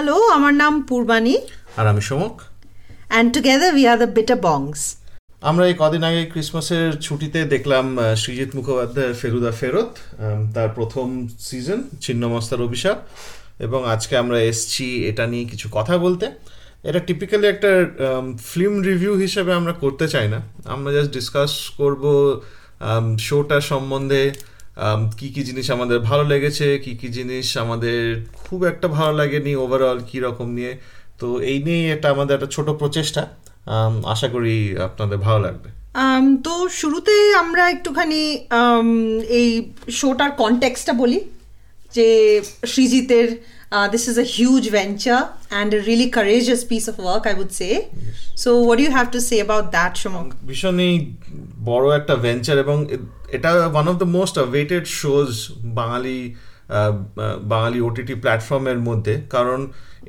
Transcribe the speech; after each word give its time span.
Hello 0.00 0.18
আমার 0.38 0.54
নাম 0.62 0.74
পূর্বাণী। 0.90 1.34
আর 1.78 1.86
আমি 1.92 2.02
Somak 2.08 2.34
and 3.10 3.28
together 3.34 3.72
we 3.78 3.84
are 3.92 3.96
the 4.02 4.08
bitter 4.16 4.38
bongs 4.46 4.80
আমরা 5.50 5.64
এই 5.70 5.76
কদিন 5.82 6.02
আগে 6.08 6.22
ক্রিসমাসের 6.32 6.90
ছুটিতে 7.06 7.40
দেখলাম 7.54 7.86
সৃজিৎ 8.22 8.50
মুখোপাধ্যায়ের 8.56 9.14
ফেরুদা 9.20 9.52
ফেরত 9.60 9.90
তার 10.54 10.70
প্রথম 10.78 11.06
সিজন 11.48 11.80
ছিন্নমস্তার 12.04 12.60
অভিশাপ 12.66 12.98
এবং 13.66 13.80
আজকে 13.94 14.14
আমরা 14.22 14.38
এসছি 14.50 14.86
এটা 15.10 15.24
নিয়ে 15.32 15.46
কিছু 15.52 15.66
কথা 15.72 15.94
বলতে। 16.04 16.26
এটা 16.88 17.00
টিপিক্যালি 17.08 17.46
একটা 17.54 17.70
ফিল্ম 18.50 18.74
রিভিউ 18.90 19.12
হিসেবে 19.24 19.50
আমরা 19.60 19.72
করতে 19.82 20.06
চাই 20.14 20.26
না। 20.34 20.40
আমরা 20.74 20.90
জাস্ট 20.96 21.10
ডিসকাস 21.18 21.52
করব 21.80 22.04
শোটার 23.26 23.62
সম্বন্ধে 23.70 24.22
কি 25.18 25.28
কি 25.34 25.42
জিনিস 25.48 25.66
আমাদের 25.70 25.98
ভালো 26.00 26.24
লেগেছে, 26.24 26.66
কি 26.84 26.92
কি 27.00 27.08
জিনিস 27.08 27.46
আমাদের 27.58 28.00
খুব 28.46 28.60
একটা 28.64 28.88
ভালো 28.88 29.12
লাগেনি 29.16 29.52
ওভারঅল 29.56 29.98
কি 30.10 30.18
রকম 30.20 30.48
নিয়ে। 30.58 30.72
তো 31.20 31.26
এই 31.50 31.58
নিয়েই 31.62 31.90
একটা 31.90 32.08
আমাদের 32.10 32.34
একটা 32.34 32.50
ছোট 32.56 32.68
প্রচেষ্টা। 32.80 33.22
আশা 34.14 34.28
করি 34.28 34.56
আপনাদের 34.78 35.18
ভালো 35.26 35.40
লাগবে। 35.46 35.68
তো 36.44 36.54
শুরুতে 36.80 37.14
আমরা 37.42 37.62
একটুখানি 37.70 38.22
এই 39.40 39.48
শোটার 39.90 40.30
কনটেক্সটা 40.30 40.92
বলি। 40.92 41.20
যে 41.96 42.08
সৃজিতের 42.66 43.28
this 43.92 44.04
is 44.10 44.16
a 44.24 44.26
huge 44.36 44.62
venture 44.78 45.20
and 45.52 45.70
a 45.78 45.80
really 45.88 46.08
courageous 46.16 46.60
piece 46.70 46.86
of 46.92 46.96
work, 47.08 47.24
I 47.32 47.34
would 47.38 47.52
say. 47.60 47.72
Yes. 47.76 48.16
So, 48.42 48.50
what 48.66 48.74
do 48.78 48.82
you 48.86 48.94
have 48.98 49.10
to 49.16 49.20
say 49.28 49.38
about 49.46 49.64
that, 49.76 49.92
Shumak? 50.00 50.28
ভীষণই 50.50 50.92
বড় 51.70 51.86
একটা 51.98 52.14
ভেঞ্চার 52.26 52.56
এবং 52.64 52.76
এটা 53.36 53.50
one 53.74 53.86
of 53.92 53.96
the 54.02 54.08
most 54.18 54.34
waited 54.44 54.84
shows 55.00 55.30
Bangali 55.80 56.18
Bangali 57.52 57.78
OTT 57.88 58.14
প্ল্যাটফর্মের 58.22 58.78
মধ্যে 58.88 59.14
কারণ 59.34 59.60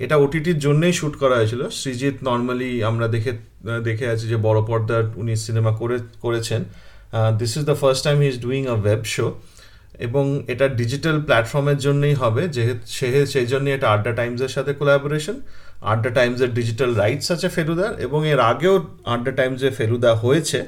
এটা 0.03 0.15
ওটিটির 0.23 0.59
জন্যই 0.65 0.93
শ্যুট 0.99 1.15
করা 1.21 1.35
হয়েছিল 1.39 1.61
সৃজিৎ 1.81 2.15
নর্মালি 2.29 2.71
আমরা 2.89 3.07
দেখে 3.15 3.31
দেখে 3.87 4.05
আছি 4.13 4.25
যে 4.31 4.37
বড় 4.47 4.59
পর্দার 4.69 5.03
উনি 5.21 5.33
সিনেমা 5.47 5.71
করে 5.81 5.97
করেছেন 6.25 6.61
this 7.39 7.51
is 7.57 7.63
the 7.69 7.77
first 7.81 8.01
time 8.07 8.17
he 8.23 8.27
is 8.33 8.37
doing 8.45 8.61
a 8.73 8.75
web 8.83 9.01
show 9.15 9.25
এবং 10.07 10.25
এটা 10.53 10.65
ডিজিটাল 10.81 11.17
প্ল্যাটফর্মের 11.27 11.79
জন্যই 11.85 12.15
হবে, 12.21 12.43
যেহেতু 12.55 12.83
সেই 13.33 13.47
জন্য 13.51 13.65
এটা 13.77 13.87
আড্ডা 13.95 14.13
টাইমসের 14.19 14.51
সাথে 14.55 14.71
কোলাবোরেশন 14.79 15.37
আড্ডা 15.93 16.11
টাইমসের 16.17 16.51
ডিজিটাল 16.59 16.91
রাইটস 17.01 17.27
আছে 17.35 17.47
ফেলুদার, 17.55 17.91
এবং 18.05 18.19
এর 18.31 18.39
আগেও 18.51 18.75
আড্ডা 19.13 19.31
টাইমসে 19.39 19.69
ফেলুদা 19.79 20.11
হয়েছে। 20.23 20.59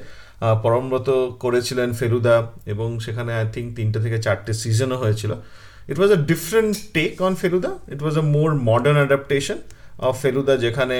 পরমব্রত 0.64 1.08
করেছিলেন 1.44 1.88
ফেলুদা, 2.00 2.36
এবং 2.72 2.88
সেখানে 3.04 3.30
আই 3.40 3.46
থিঙ্ক 3.54 3.68
তিনটে 3.78 3.98
থেকে 4.04 4.18
চারটে 4.26 4.52
সিজনও 4.62 4.96
হয়েছিল। 5.02 5.32
It 5.90 5.96
was 6.00 6.10
a 6.16 6.20
different 6.30 6.74
take 6.96 7.12
on 7.26 7.32
Feluda. 7.42 7.70
It 7.94 8.00
was 8.04 8.14
a 8.22 8.24
more 8.36 8.50
modern 8.70 8.98
adaptation 9.02 9.58
of 10.08 10.14
Feluda, 10.22 10.54
যেখানে 10.64 10.96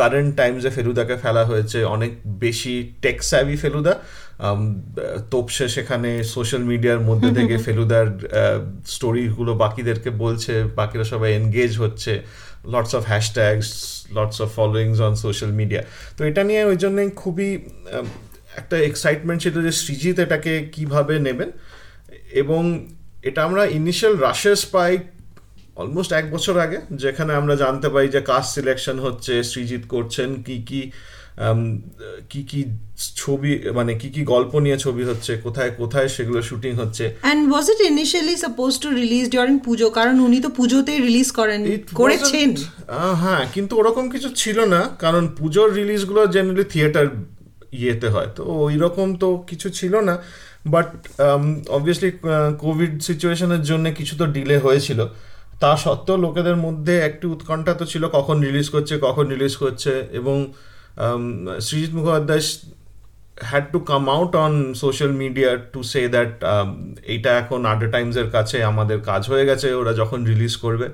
কারেন্ট 0.00 0.30
টাইমসে 0.40 0.70
ফেলুদাকে 0.76 1.16
ফেলা 1.24 1.42
হয়েছে 1.50 1.78
অনেক 1.94 2.12
বেশি 2.44 2.74
টেক 3.04 3.16
স্যাভি 3.30 3.56
ফেলুদা। 3.64 3.94
তোপসে 5.30 5.68
সেখানে 5.68 6.24
সোশ্যাল 6.24 6.62
মিডিয়ার 6.62 7.00
মধ্যে 7.00 7.32
থেকে 7.32 7.58
ফেলুদার 7.66 8.06
স্টোরিগুলো 8.86 9.54
বাকিদেরকে 9.54 10.10
বলছে 10.10 10.64
বাকিরা 10.74 11.04
সবাই 11.04 11.32
এনগেজ 11.32 11.78
হচ্ছে 11.78 12.22
lots 12.66 12.94
of 12.94 13.02
hashtags 13.06 13.70
lots 14.12 14.40
of 14.40 14.48
followings 14.54 15.00
on 15.00 15.14
social 15.16 15.50
media 15.50 15.82
তো 16.16 16.24
এটা 16.24 16.44
নিয়ে 16.44 16.64
ওই 16.64 16.76
জন্যই 16.76 17.10
খুবই 17.10 17.58
একটা 18.56 18.76
এক্সাইটমেন্ট 18.80 19.42
ছিল 19.42 19.62
যে 19.62 19.72
সৃজিত 19.72 20.18
এটাকে 20.18 20.68
কীভাবে 20.72 21.18
নেবেন। 21.18 21.50
এবং 22.32 22.88
এটা 23.22 23.44
আমরা 23.44 23.64
ইনিশিয়াল 23.64 24.16
রাশেস 24.16 24.66
পাই 24.66 24.98
অলমোস্ট 25.76 26.12
এক 26.12 26.30
বছর 26.30 26.58
আগে 26.58 26.78
যেখানে 26.92 27.32
আমরা 27.34 27.54
জানতে 27.56 27.88
পাই 27.88 28.08
যে 28.08 28.20
কাস্ট 28.20 28.50
সিলেকশন 28.54 28.98
হচ্ছে 28.98 29.42
সৃজিত 29.42 29.82
করছেন 29.86 30.42
কি 30.42 30.56
কি 30.62 30.80
কি 32.30 32.40
কি 32.50 32.60
ছবি 33.22 33.50
মানে 33.78 33.92
কি 34.00 34.08
কি 34.14 34.22
গল্প 34.32 34.52
নিয়ে 34.64 34.78
ছবি 34.84 35.02
হচ্ছে 35.10 35.32
কোথায় 35.46 35.70
কোথায় 35.80 36.08
সেগুলো 36.16 36.40
শুটিং 36.48 36.72
হচ্ছে? 36.82 37.04
And 37.32 37.44
was 37.52 37.66
it 37.74 37.80
initially 37.92 38.36
suppose 38.44 38.72
to 38.82 38.88
release 39.00 39.24
during 39.34 39.56
Puja? 39.66 39.86
কারণ 39.98 40.16
উনি 40.26 40.38
তো 40.44 40.50
পুজোতে 40.58 40.92
রিলিজ 41.06 41.28
করেন 41.38 41.60
করেছেন। 42.00 42.48
হ্যাঁ 43.22 43.42
কিন্তু 43.54 43.72
ওরকম 43.80 44.04
কিছু 44.14 44.28
ছিল 44.42 44.58
না 44.74 44.80
কারণ 45.04 45.24
পুজোর 45.38 45.68
রিলিজগুলো 45.80 46.20
জেনারেলি 46.34 46.64
থিয়েটার 46.72 47.06
ইয়েতে 47.80 48.08
হয় 48.14 48.30
তো 48.36 48.42
ওই 48.66 48.74
রকম 48.84 49.08
তো 49.22 49.28
কিছু 49.50 49.68
ছিল 49.78 49.94
না। 50.08 50.14
বাট 50.74 50.88
অবভিয়াসলি 51.76 52.10
কোভিড 52.64 52.92
সিচুয়েশনের 53.08 53.62
জন্য 53.70 53.84
কিছু 53.98 54.14
তো 54.20 54.24
ডিলে 54.34 54.56
হয়েছিল। 54.58 55.00
তা 55.62 55.70
সত্ত্বেও 55.84 56.16
লোকেদের 56.24 56.56
মধ্যে 56.66 56.94
একটি 57.08 57.24
উৎকণ্ঠা 57.34 57.72
তো 57.80 57.84
ছিল 57.92 58.02
কখন 58.16 58.36
রিলিজ 58.46 58.66
করছে 58.74 58.94
কখন 59.06 59.24
রিলিজ 59.34 59.54
করছে 59.62 59.92
এবং 60.20 60.36
Srijit 61.66 61.92
Mukhopadhyay 61.96 62.42
had 63.50 63.66
to 63.74 63.78
come 63.90 64.02
out 64.16 64.32
on 64.44 64.54
social 64.84 65.12
media 65.22 65.50
to 65.72 65.80
say 65.92 66.00
that 66.14 66.32
এইটা 67.12 67.30
এখন 67.42 67.60
আডার 67.72 67.88
টাইমসের 67.94 68.28
কাছে 68.36 68.56
আমাদের 68.70 68.98
কাজ 69.10 69.22
হয়ে 69.30 69.44
গেছে, 69.50 69.68
ওরা 69.80 69.92
যখন 70.00 70.18
রিলিজ 70.32 70.54
করবে। 70.64 70.86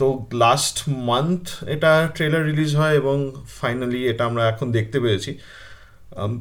তো 0.00 0.06
লাস্ট 0.44 0.76
মান্থ 1.10 1.44
এটা 1.74 1.92
ট্রেলার 2.16 2.42
রিলিজ 2.50 2.70
হয় 2.80 2.94
এবং 3.00 3.16
ফাইনালি 3.60 4.00
এটা 4.12 4.22
আমরা 4.30 4.42
এখন 4.52 4.66
দেখতে 4.76 4.98
পেয়েছি। 5.04 5.30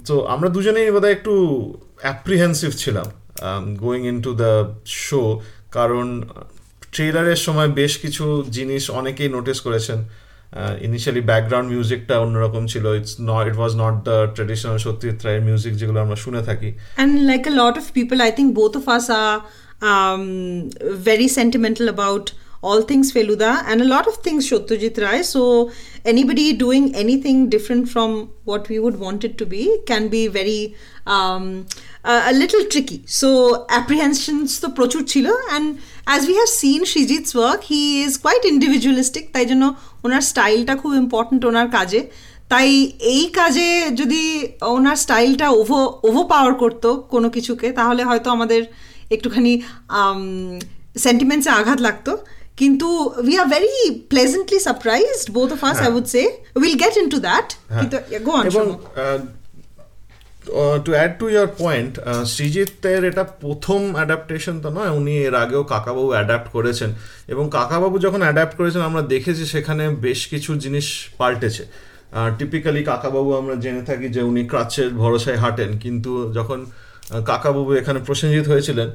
তো 0.07 0.15
আমরা 0.33 0.49
দুজনেই 0.55 0.87
বোধহয় 0.95 1.13
একটু 1.17 1.33
অ্যাপ্রিহেন্সিভ 2.05 2.71
ছিলাম 2.81 3.07
going 3.83 4.01
in 4.11 4.17
to 4.25 4.31
the 4.43 4.51
show 5.07 5.21
কারণ 5.77 6.07
ট্রেলারের 6.93 7.39
সময় 7.45 7.69
বেশ 7.79 7.93
কিছু 8.03 8.25
জিনিস 8.57 8.83
অনেকেই 8.99 9.29
নোটিস 9.35 9.59
করেছেন। 9.65 9.99
ইনিশিয়ালি 10.88 11.22
ব্যাকগ্রাউন্ড 11.30 11.68
মিউজিকটা 11.74 12.14
অন্যরকম 12.24 12.62
ছিল 12.72 12.84
it's 12.98 13.14
not 13.30 13.44
it 13.50 13.56
was 13.60 13.72
not 13.82 13.94
the 14.08 14.16
traditional 14.36 14.76
Satyajit 14.86 15.18
রায়ের 15.26 15.42
মিউজিক 15.48 15.72
যেগুলো 15.80 15.98
আমরা 16.04 16.16
শুনে 16.24 16.40
থাকি 16.48 16.70
and 16.76 17.14
like 17.30 17.42
a 17.50 17.54
lot 17.62 17.74
of 17.80 17.84
people 17.98 18.16
I 18.26 18.30
think 18.38 18.48
both 18.60 18.72
of 18.80 18.84
us 18.96 19.06
are 19.22 19.32
very 21.08 21.28
sentimental 21.38 21.86
about 21.90 22.26
all 22.62 22.82
things 22.82 23.12
Feluda 23.12 23.62
and 23.66 23.80
a 23.80 23.84
lot 23.84 24.06
of 24.06 24.16
things 24.16 24.48
Shotyajit 24.50 25.00
Rai. 25.02 25.22
So 25.22 25.70
anybody 26.04 26.52
doing 26.52 26.94
anything 26.94 27.48
different 27.48 27.88
from 27.88 28.32
what 28.44 28.68
we 28.68 28.78
would 28.78 28.98
want 28.98 29.24
it 29.24 29.38
to 29.38 29.46
be 29.46 29.80
can 29.86 30.08
be 30.08 30.26
very 30.26 30.74
um, 31.06 31.66
uh, 32.04 32.24
a 32.26 32.32
little 32.32 32.64
tricky. 32.64 33.02
So 33.06 33.66
apprehensions 33.68 34.58
to 34.60 34.70
prochur 34.70 35.06
chilo 35.06 35.34
and 35.52 35.78
as 36.06 36.26
we 36.26 36.36
have 36.36 36.48
seen 36.48 36.84
Shrijit's 36.84 37.34
work, 37.34 37.64
he 37.64 38.02
is 38.02 38.16
quite 38.16 38.44
individualistic. 38.44 39.24
তাই 39.34 39.44
জন্য 39.50 39.64
ওনার 40.05 40.23
স্টাইলটা 40.31 40.73
খুব 40.81 40.91
important 41.03 41.41
ওনার 41.49 41.67
কাজে। 41.77 42.01
তাই 42.51 42.69
এই 43.13 43.23
কাজে 43.39 43.67
যদি 43.99 44.23
ওনার 44.75 44.97
স্টাইলটা 45.03 45.47
ওভো 45.59 45.79
ওভো 46.07 46.21
পাওয়ার 46.33 46.53
করতো 46.61 46.89
কোনো 47.13 47.27
কিছুকে 47.35 47.67
তাহলে 47.79 48.01
হয়তো 48.09 48.29
আমাদের 48.35 48.61
একটুখানি 49.15 49.53
সেন্টিমেন্টসে 51.05 51.51
আঘাত 51.59 51.79
লাগতো। 51.87 52.13
কিন্তু 52.61 52.87
we 53.27 53.35
are 53.41 53.47
very 53.53 53.75
pleasantly 54.11 54.59
surprised 54.67 55.27
both 55.37 55.49
of 55.55 55.61
us 55.69 55.77
I 55.85 55.89
would 55.97 56.07
say 56.13 56.23
will 56.61 56.77
get 56.83 56.95
in 57.01 57.07
to 57.13 57.19
that 57.27 57.47
কিন্তু 57.79 57.95
go 58.27 58.31
on 58.39 58.45
to 60.85 60.91
add 60.97 61.11
to 61.19 61.25
your 61.33 61.47
point 61.61 61.93
সৃজিতের 62.33 63.01
এটা 63.09 63.23
প্রথম 63.43 63.81
অ্যাডাপ্টেশন 63.97 64.55
তো 64.63 64.69
নয়, 64.77 64.91
উনি 64.99 65.13
এর 65.27 65.35
আগেও 65.43 65.63
কাকাবাবু 65.73 66.09
অ্যাডাপ্ট 66.15 66.47
করেছেন। 66.55 66.89
এবং 67.33 67.45
কাকাবাবু 67.57 67.95
যখন 68.05 68.21
অ্যাডাপ্ট 68.25 68.53
করেছেন, 68.59 68.81
আমরা 68.89 69.01
দেখেছি 69.13 69.43
সেখানে 69.53 69.83
বেশ 70.05 70.21
কিছু 70.31 70.51
জিনিস 70.63 70.87
পাল্টেছে। 71.19 71.63
টিপিক্যালি 72.37 72.81
কাকাবাবু 72.91 73.29
আমরা 73.41 73.55
জেনে 73.63 73.83
থাকি 73.89 74.07
যে 74.15 74.21
উনি 74.29 74.41
ক্রাচের 74.51 74.89
ভরসায় 75.01 75.39
হাঁটেন, 75.43 75.71
কিন্তু 75.83 76.11
যখন 76.37 76.59
কাকাবাবু 77.29 77.71
এখানে 77.81 77.99
প্রসেনজিৎ 78.07 78.45
হয়েছিলেন 78.51 78.87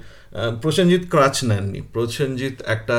প্রসেনজিৎ 0.63 1.03
ক্রাচ 1.13 1.37
নেননি। 1.49 1.81
প্রসেনজিৎ 1.95 2.57
একটা 2.75 2.99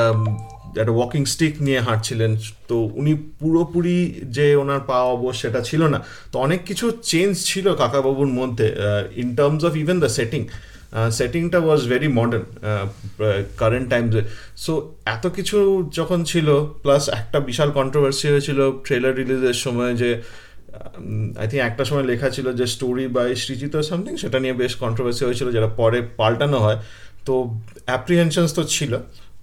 একটা 0.82 0.94
ওয়াকিং 0.98 1.22
স্টিক 1.34 1.54
নিয়ে 1.66 1.80
হাঁটছিলেন, 1.88 2.32
তো 2.70 2.76
উনি 3.00 3.14
পুরোপুরি 3.40 3.98
যে 4.36 4.46
ওনার 4.64 4.82
পাওয়া 4.90 5.08
অবশ 5.18 5.36
সেটা 5.44 5.62
ছিল 5.70 5.82
না। 5.94 6.00
তো 6.32 6.36
অনেক 6.46 6.62
কিছু 6.70 6.86
চেঞ্জ 7.12 7.32
ছিল 7.50 7.66
কাকাবাবুর 7.82 8.32
মধ্যে 8.40 8.68
in 9.22 9.30
terms 9.38 9.62
of 9.70 9.74
even 9.84 9.98
the 10.04 10.10
setting 10.18 10.42
সেটিংটা 11.20 11.60
was 11.66 11.82
very 11.92 12.10
modern 12.20 12.46
current 13.62 13.88
টাইমসে 13.94 14.22
সো 14.66 14.74
এত 15.16 15.24
কিছু 15.38 15.58
যখন 15.98 16.20
ছিল 16.32 16.48
প্লাস 16.84 17.04
একটা 17.20 17.40
বিশাল 17.50 17.70
কন্ট্রোভার্সি 17.80 18.26
হয়েছিল 18.34 18.60
ট্রেলার 18.86 19.14
রিলিজের 19.22 19.58
সময় 19.66 19.94
যে 20.02 20.10
আই 21.42 21.46
থিঙ্ক 21.50 21.62
একটা 21.70 21.84
সময় 21.90 22.06
লেখা 22.12 22.30
ছিল 22.36 22.48
যে 22.60 22.66
স্টোরি 22.76 23.06
বাই 23.18 23.30
সৃজিত 23.44 23.74
সামথিং 23.90 24.14
সেটা 24.24 24.38
নিয়ে 24.44 24.56
বেশ 24.62 24.74
কন্ট্রোভার্সি 24.84 25.24
হয়েছিল, 25.28 25.48
যেটা 25.56 25.70
পরে 25.82 26.00
পাল্টানো 26.20 26.58
হয়। 26.66 26.80
তো 27.28 27.34
অ্যাপ্রিহেনশনস 27.90 28.52
তো 28.58 28.64
ছিল 28.76 28.92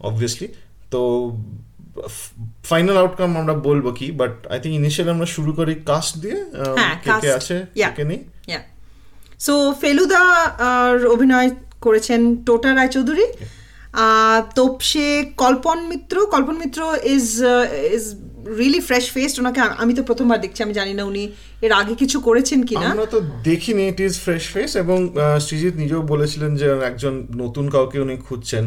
অবভিয়াসলি 0.08 0.46
তো 0.92 1.00
ফাইনাল 2.70 2.96
আউটকাম 3.02 3.30
আমরা 3.40 3.54
বলব 3.68 3.86
কি 3.98 4.06
বাট 4.20 4.34
আই 4.52 4.58
থিঙ্ক 4.62 4.74
ইনিশিয়াল 4.80 5.08
আমরা 5.14 5.26
শুরু 5.36 5.50
করি 5.58 5.74
কাস্ট 5.90 6.14
দিয়ে 6.22 6.38
কে 7.04 7.10
কে 7.22 7.28
আছে 7.38 7.56
কে 7.96 8.04
নেই। 8.10 8.20
সো 9.46 9.54
ফেলুদা 9.82 10.22
আর 10.72 10.94
অভিনয় 11.14 11.50
করেছেন 11.84 12.20
Tota 12.46 12.70
Roychowdhury. 12.78 13.26
Topshe 14.56 15.08
Kalpan 15.42 15.78
Mitra 15.90 16.14
Kalpan 16.34 16.56
Mitra 16.62 16.80
is 17.14 17.26
is 17.96 18.04
really 18.60 18.81
fresh 18.88 19.04
faced 19.14 19.37
ওনাকে 19.43 19.60
আমি 19.82 19.93
তো 19.98 20.02
প্রথমবার 20.08 20.38
দেখছি, 20.44 20.60
আমি 20.66 20.75
জানি 20.81 20.93
না 20.98 21.04
উনি 21.10 21.25
এর 21.66 21.72
আগে 21.81 21.94
কিছু 22.02 22.16
করেছেন 22.28 22.60
কি 22.69 22.75
না 22.82 22.88
আমরা 22.94 23.08
তো 23.14 23.19
দেখিনি 23.48 23.82
ইট 23.93 24.00
ইজ 24.06 24.14
ফ্রেশ 24.25 24.44
ফেস 24.54 24.70
এবং 24.82 24.98
শ্রীজিৎ 25.46 25.75
নিজেও 25.82 26.02
বলেছিলেন 26.12 26.52
যে, 26.60 26.66
একজন 26.90 27.14
নতুন 27.43 27.64
কাউকে 27.75 27.96
উনি 28.04 28.16
খুঁজছেন। 28.26 28.64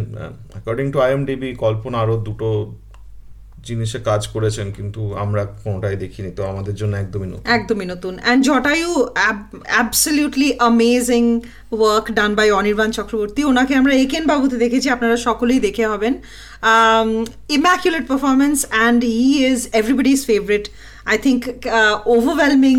অ্যাকর্ডিং 0.54 0.86
টু 0.94 0.98
আইএমডিবি 1.06 1.50
কল্পনা 1.64 1.98
আরও 2.04 2.16
দুটো 2.28 2.50
জিনিসে 3.70 4.00
কাজ 4.10 4.22
করেছেন, 4.34 4.68
কিন্তু 4.78 5.02
আমরা 5.24 5.42
কোনোটাই 5.64 5.96
দেখিনি, 6.04 6.30
তো 6.38 6.42
আমাদের 6.52 6.76
জন্য 6.80 6.94
একদমই 7.04 7.28
নতুন। 7.32 7.46
একদমই 7.58 7.88
নতুন। 7.94 8.14
And 8.24 8.42
Jatayu 8.50 8.92
absolutely 9.74 10.50
amazing 10.62 11.24
work 11.78 12.06
done 12.20 12.32
by 12.40 12.48
Anirban 12.60 12.90
Chakraborty 13.00 13.42
ওনাকে 13.52 13.74
আমরা 13.82 13.94
একেন 14.04 14.24
বাবুতে 14.32 14.58
দেখেছি, 14.64 14.88
আপনারা 14.96 15.18
সকলেই 15.28 15.60
দেখে 15.68 15.84
হবেন। 15.92 16.14
Immaculate 17.58 18.04
performance 18.12 18.58
and 18.74 19.00
he 19.18 19.30
is 19.50 19.60
everybody's 19.80 20.20
favourite 20.30 20.66
I 21.12 21.18
think 21.26 21.42
overwhelming 22.16 22.78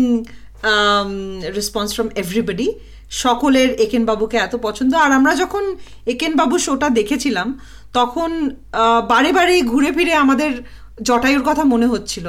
response 1.57 1.89
from 1.95 2.07
everybody 2.21 2.69
সকলের 3.25 3.69
একেন 3.85 4.03
বাবুকে 4.09 4.37
এত 4.45 4.53
পছন্দ। 4.65 4.91
আর 5.05 5.11
আমরা 5.19 5.33
যখন 5.41 5.63
একেন 6.13 6.33
বাবু 6.41 6.55
শোটা 6.65 6.87
দেখেছিলাম, 6.99 7.47
তখন 7.99 8.29
বারে 9.11 9.31
বারে 9.37 9.55
ঘুরে 9.71 9.91
ফিরে 9.95 10.13
আমাদের 10.23 10.51
জটায়ুর 11.07 11.43
কথা 11.49 11.63
মনে 11.73 11.87
হচ্ছিল। 11.93 12.25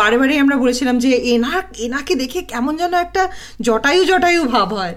বারে 0.00 0.16
বারে 0.18 0.34
আমরা 0.44 0.56
বলেছিলাম 0.56 0.96
যে 1.04 1.10
এনা 1.34 1.52
এনাকে 1.86 2.14
দেখে 2.22 2.40
কেমন 2.42 2.72
যেন 2.76 2.94
একটা 3.06 3.22
জটায়ু 3.60 4.02
জটায়ু 4.04 4.42
ভাব 4.54 4.68
হয়। 4.74 4.94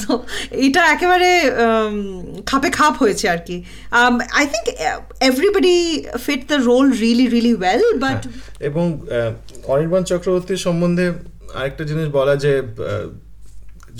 তো 0.00 0.12
এটা 0.66 0.82
একেবারে 0.94 1.30
খাপে 2.46 2.68
খাপ 2.78 2.94
হয়েছে 3.02 3.24
আর 3.34 3.40
কি। 3.46 3.56
I 4.38 4.44
think 4.52 4.66
everybody 5.30 5.76
fit 6.24 6.42
the 6.48 6.58
role 6.70 6.86
really 7.02 7.26
really 7.26 7.54
well 7.54 7.84
but 8.04 8.20
এবং 8.60 8.84
অনির্বাণ 9.72 10.02
চক্রবর্তীর 10.04 10.60
সম্বন্ধে 10.66 11.06
আরেকটা 11.58 11.82
জিনিস 11.84 12.08
বলা 12.18 12.34
যে 12.44 12.52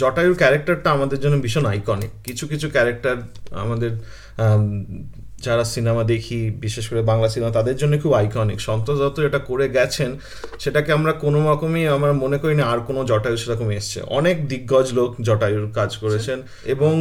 জটায়ুর 0.00 0.36
ক্যারেক্টারটা 0.40 0.88
আমাদের 0.90 1.18
জন্য 1.20 1.36
ভীষণ 1.44 1.64
আইকনিক 1.66 2.10
কিছু 2.24 2.44
কিছু 2.46 2.66
ক্যারেক্টার 2.70 3.16
আমাদের 3.64 3.92
যারা 5.46 5.64
সিনেমা 5.74 6.02
দেখি 6.12 6.40
বিশেষ 6.64 6.84
করে 6.90 7.00
বাংলা 7.10 7.28
সিনেমা 7.34 7.52
তাদের 7.58 7.76
জন্য 7.80 7.92
খুব 8.02 8.12
আইকনিক 8.20 8.60
সন্তোষ 8.68 8.96
দত্ত 9.02 9.18
এটা 9.28 9.40
করে 9.50 9.66
গেছেন 9.76 10.10
সেটাকে 10.62 10.90
আমরা 10.98 11.12
কোনো 11.24 11.38
রকমই 11.50 11.84
আমরা 11.96 12.12
মনে 12.24 12.38
করি 12.42 12.54
না 12.60 12.64
আর 12.72 12.78
কোনো 12.88 13.00
জটায়ু 13.10 13.36
সেরকম 13.42 13.68
এসছে। 13.80 13.98
অনেক 14.18 14.36
দিগ্গজ 14.50 14.86
লোক 14.98 15.10
জটায়ুর 15.28 15.66
কাজ 15.78 15.90
করেছেন 16.02 16.38
এবং 16.74 16.92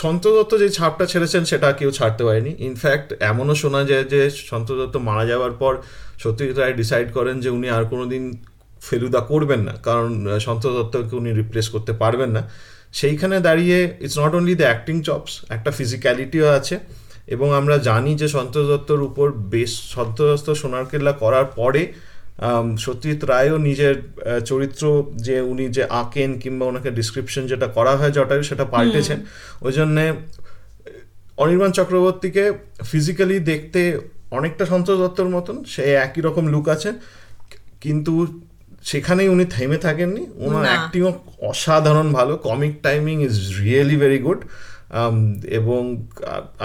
সন্ত 0.00 0.24
দত্ত 0.36 0.52
যে 0.62 0.68
ছাপটা 0.78 1.04
ছেড়েছেন 1.12 1.42
সেটা 1.50 1.68
কেউ 1.80 1.90
ছাড়তে 1.98 2.22
পারেনি। 2.28 2.52
ইনফ্যাক্ট 2.68 3.08
এমনও 3.30 3.54
শোনা 3.62 3.80
যায় 3.90 4.04
যে 4.12 4.20
সন্ত 4.50 4.68
দত্ত 4.78 4.94
মারা 5.08 5.24
যাওয়ার 5.30 5.54
পর 5.60 5.72
সত্যি 6.22 6.44
রায় 6.60 6.74
ডিসাইড 6.80 7.08
করেন 7.16 7.36
যে 7.44 7.48
উনি 7.56 7.68
আর 7.76 7.84
কোনো 7.92 8.04
দিন 8.12 8.24
ফেলুদা 8.86 9.20
করবেন 9.30 9.60
না 9.68 9.74
কারণ 9.86 10.10
সন্ত 10.46 10.64
দত্তকে 10.76 11.14
উনি 11.20 11.30
রিপ্লেস 11.40 11.66
করতে 11.74 11.92
পারবেন 12.02 12.30
না। 12.36 12.42
সেইখানে 13.00 13.36
দাঁড়িয়ে 13.48 13.78
it's 14.04 14.16
not 14.22 14.32
only 14.38 14.54
the 14.60 14.66
acting 14.70 14.96
chops 15.08 15.32
একটা 15.56 15.70
ফিজিক্যালিটিও 15.78 16.46
আছে। 16.58 16.76
এবং 17.26 17.48
আমরা 17.54 17.78
জানি 17.78 18.14
যে 18.14 18.28
সন্তোষ 18.28 18.64
দত্তর 18.66 19.00
উপর 19.02 19.26
বেশ 19.32 19.72
সন্তোষ 19.94 20.26
দত্ত 20.30 20.48
সোনার 20.50 20.84
কেল্লা 20.84 21.12
করার 21.12 21.44
পরে 21.44 21.82
সত্যজিৎ 22.78 23.24
রায়ও 23.24 23.56
নিজের 23.58 23.94
চরিত্র 24.44 25.04
যে 25.16 25.36
উনি 25.40 25.68
যে 25.68 25.84
আঁকেন 26.00 26.30
কিংবা 26.38 26.66
ওনাকে 26.66 26.90
ডিসক্রিপশন 26.90 27.46
যেটা 27.46 27.66
করা 27.66 27.92
হয় 27.96 28.10
জটায়ু 28.10 28.42
সেটা 28.42 28.64
পাল্টেছেন। 28.64 29.18
ওই 29.62 29.72
জন্যে 29.72 30.12
অনির্বাণ 31.36 31.70
চক্রবর্তীকে 31.70 32.52
ফিজিক্যালি 32.90 33.38
দেখতে 33.40 34.00
অনেকটা 34.30 34.64
সন্তোষ 34.66 34.96
দত্তর 34.98 35.28
মতন 35.28 35.64
সে 35.64 35.82
একই 35.94 36.20
রকম 36.20 36.46
লুক 36.46 36.68
আছে 36.68 36.90
কিন্তু 37.80 38.42
সেখানেই 38.82 39.28
উনি 39.28 39.44
থেমে 39.44 39.78
থাকেননি। 39.78 40.22
ওনার 40.46 40.64
অ্যাক্টিংও 40.70 41.12
অসাধারণ 41.50 42.12
ভালো 42.12 42.36
comic 42.36 42.74
timing 42.82 43.16
is 43.24 43.36
really 43.60 43.96
very 43.96 44.18
good 44.18 44.40
এবং 45.58 45.82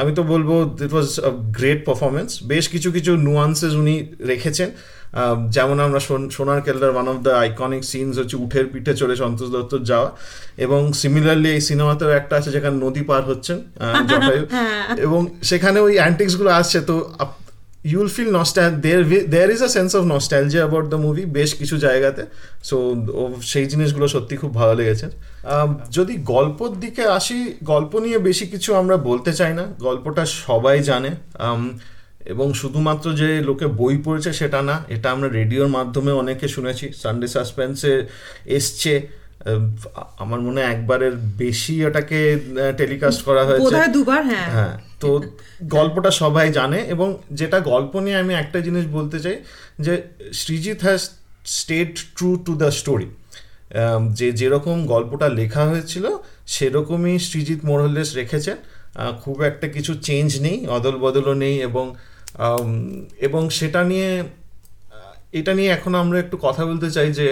আমি 0.01 0.11
তো 0.17 0.21
বলব 0.23 0.49
ইট 0.85 0.93
ওয়াজ 0.97 1.09
আ 1.29 1.31
গ্রেট 1.57 1.79
পারফরমেন্স 1.87 2.29
বেশ 2.51 2.65
কিছু 2.73 2.89
কিছু 2.95 3.11
নুয়ান্সেস 3.27 3.73
উনি 3.81 3.95
রেখেছেন। 4.31 4.71
যেমন 5.55 5.77
আমরা 5.85 5.99
সোনার 6.35 6.59
কেল্লার 6.65 6.91
one 6.95 7.07
of 7.13 7.17
the 7.25 7.31
iconic 7.43 7.83
scenes 7.91 8.13
হচ্ছে 8.21 8.35
উঠের 8.43 8.65
পিঠে 8.71 8.93
চলে 9.01 9.15
সন্তোষ 9.21 9.49
দত্ত 9.55 9.73
যাওয়া। 9.91 10.09
এবং 10.65 10.81
সিমিলারলি 11.01 11.49
এই 11.57 11.61
সিনেমাতেও 11.69 12.09
একটা 12.19 12.33
আছে 12.39 12.49
যেখানে 12.55 12.75
নদী 12.85 13.01
পার 13.09 13.23
হচ্ছেন 13.29 13.57
জটায়ু 14.09 14.43
এবং 15.05 15.21
সেখানে 15.49 15.77
ওই 15.87 15.93
অ্যান্টিক্সগুলো 15.99 16.49
আসছে। 16.59 16.79
তো 16.89 16.95
you'll 17.83 18.07
feel 18.07 18.37
there 18.81 19.03
there 19.29 19.49
is 19.49 19.63
a 19.63 19.67
sense 19.67 19.95
of 19.95 20.03
nostalgia 20.03 20.63
about 20.63 20.89
the 20.89 20.95
movie 20.95 21.25
বেশ 21.25 21.53
কিছু 21.53 21.77
জায়গাতে। 21.77 22.23
সো 22.63 22.95
সেই 23.41 23.65
জিনিসগুলো 23.65 24.07
সত্যি 24.07 24.37
খুব 24.37 24.53
ভালো 24.53 24.75
লেগেছে। 24.75 25.05
যদি 25.91 26.15
গল্পর 26.15 26.69
দিকে 26.69 27.05
আসি, 27.05 27.53
গল্প 27.63 27.99
নিয়ে 27.99 28.17
বেশি 28.17 28.47
কিছু 28.47 28.75
আমরা 28.75 28.97
বলতে 28.97 29.33
চাই 29.33 29.53
না। 29.53 29.65
গল্পটা 29.79 30.25
সবাই 30.25 30.79
জানে। 30.79 31.09
এবং 32.25 32.53
শুধুমাত্র 32.53 33.13
যে 33.13 33.41
লোকে 33.41 33.67
বই 33.67 33.97
পড়েছে 33.97 34.33
সেটা 34.33 34.61
না, 34.61 34.83
এটা 34.87 35.11
আমরা 35.11 35.29
রেডিওর 35.29 35.67
মাধ্যমে 35.67 36.11
অনেকে 36.11 36.47
শুনেছি। 36.47 36.89
সানডে 37.01 37.27
সাসপেন্সে 37.27 38.07
এসছে। 38.45 39.18
আমার 40.17 40.39
মনে 40.39 40.61
হয় 40.61 40.69
একবারের 40.71 41.13
বেশি 41.37 41.85
ওটাকে 41.85 42.19
টেলিকাস্ট 42.77 43.21
করা 43.25 43.43
হয়েছে। 43.43 43.75
দুবার 43.91 44.21
হ্যাঁ। 44.23 44.49
হ্যাঁ 44.51 44.75
তো 44.99 45.09
গল্পটা 45.77 46.11
সবাই 46.11 46.47
জানে 46.51 46.79
এবং 46.79 47.07
যেটা 47.31 47.59
গল্প 47.59 47.93
নিয়ে 47.99 48.17
আমি 48.17 48.33
একটা 48.33 48.59
জিনিস 48.59 48.85
বলতে 48.87 49.19
চাই 49.19 49.37
যে 49.79 49.93
Srijit 50.33 50.79
has 50.83 51.01
stayed 51.45 51.93
true 52.15 52.29
to 52.45 52.55
the 52.55 52.71
story 52.71 53.07
যে 54.13 54.31
যেরকম 54.31 54.77
গল্পটা 54.85 55.29
লেখা 55.29 55.63
হয়েছিল 55.65 56.05
সেরকমই 56.47 57.19
সৃজিৎ 57.19 57.59
মোরহলেস 57.65 58.09
রেখেছেন 58.15 58.57
খুব 59.21 59.41
একটা 59.41 59.67
কিছু 59.67 59.91
চেঞ্জ 60.01 60.29
নেই 60.41 60.67
অদল 60.67 60.95
বদলও 60.97 61.33
নেই 61.33 61.55
এবং 61.59 61.85
এবং 63.19 63.49
সেটা 63.49 63.83
নিয়ে 63.83 64.23
এটা 65.31 65.53
নিয়ে 65.53 65.69
এখন 65.71 65.95
আমরা 65.95 66.19
একটু 66.19 66.37
কথা 66.41 66.65
বলতে 66.65 66.89
চাই 66.91 67.13
যে 67.13 67.27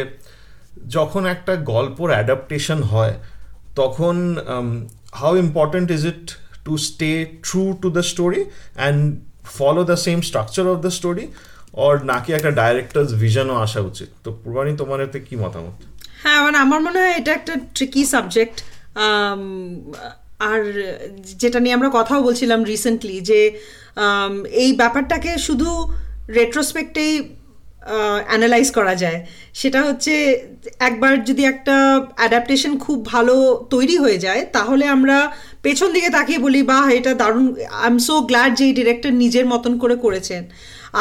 যখন 0.95 1.24
একটা 1.33 1.53
গল্পর 1.74 2.07
অ্যাডাপ্টেশন 2.15 2.79
হয়, 2.91 3.15
তখন 3.79 4.15
how 5.21 5.33
important 5.45 5.88
is 5.97 6.03
it 6.12 6.25
to 6.65 6.74
stay 6.88 7.12
true 7.47 7.63
to 7.81 7.88
the 7.97 8.03
story 8.12 8.41
and 8.50 9.00
follow 9.57 9.81
the 9.91 9.97
same 10.06 10.18
structure 10.29 10.65
of 10.74 10.77
the 10.85 10.91
story 11.00 11.25
or 11.85 11.94
নাকি 12.12 12.29
একটা 12.38 12.51
ডাইরেক্টরস 12.62 13.09
ভিশনও 13.24 13.56
আসা 13.66 13.80
উচিত? 13.90 14.09
তো 14.23 14.30
পূর্বাণী 14.42 14.73
তোমার 14.81 14.99
এতে 15.06 15.19
কি 15.28 15.35
মতামত? 15.44 15.75
হ্যাঁ 16.23 16.40
মানে 16.45 16.57
আমার 16.66 16.80
মনে 16.85 16.97
হয় 17.01 17.13
এটা 17.19 17.31
একটা 17.40 17.54
ট্রিকি 17.75 18.04
সাবজেক্ট 18.13 18.57
আর 20.49 20.61
যেটা 21.42 21.59
নিয়ে 21.63 21.75
আমরা 21.78 21.90
কথাও 21.97 22.19
বলছিলাম 22.28 22.59
রিসেন্টলি 22.73 23.18
যে 23.30 23.40
এই 24.63 24.69
ব্যাপারটাকে 24.81 25.31
শুধু 25.47 25.69
রেট্রোস্পেক্টেই 26.40 27.13
অ্যানালাইজ 28.29 28.67
করা 28.77 28.94
যায়। 29.03 29.19
সেটা 29.59 29.79
হচ্ছে 29.87 30.13
একবার 30.87 31.13
যদি 31.29 31.44
একটা 31.53 31.75
অ্যাডাপ্টেশন 32.19 32.73
খুব 32.85 32.97
ভালো 33.13 33.35
তৈরি 33.73 33.95
হয়ে 34.03 34.19
যায়, 34.25 34.41
তাহলে 34.56 34.85
আমরা 34.95 35.17
পেছন 35.65 35.89
দিকে 35.95 36.09
তাকিয়ে 36.17 36.39
বলি 36.45 36.61
বা 36.71 36.79
এটা 36.97 37.11
দারুণ 37.21 37.45
আই 37.83 37.87
এম 37.91 37.97
সো 38.07 38.15
গ্ল্যাড 38.29 38.51
যে 38.59 38.63
এই 38.69 38.73
ডিরেক্টর 38.79 39.11
নিজের 39.23 39.45
মতন 39.53 39.73
করে 39.83 39.95
করেছেন। 40.06 40.44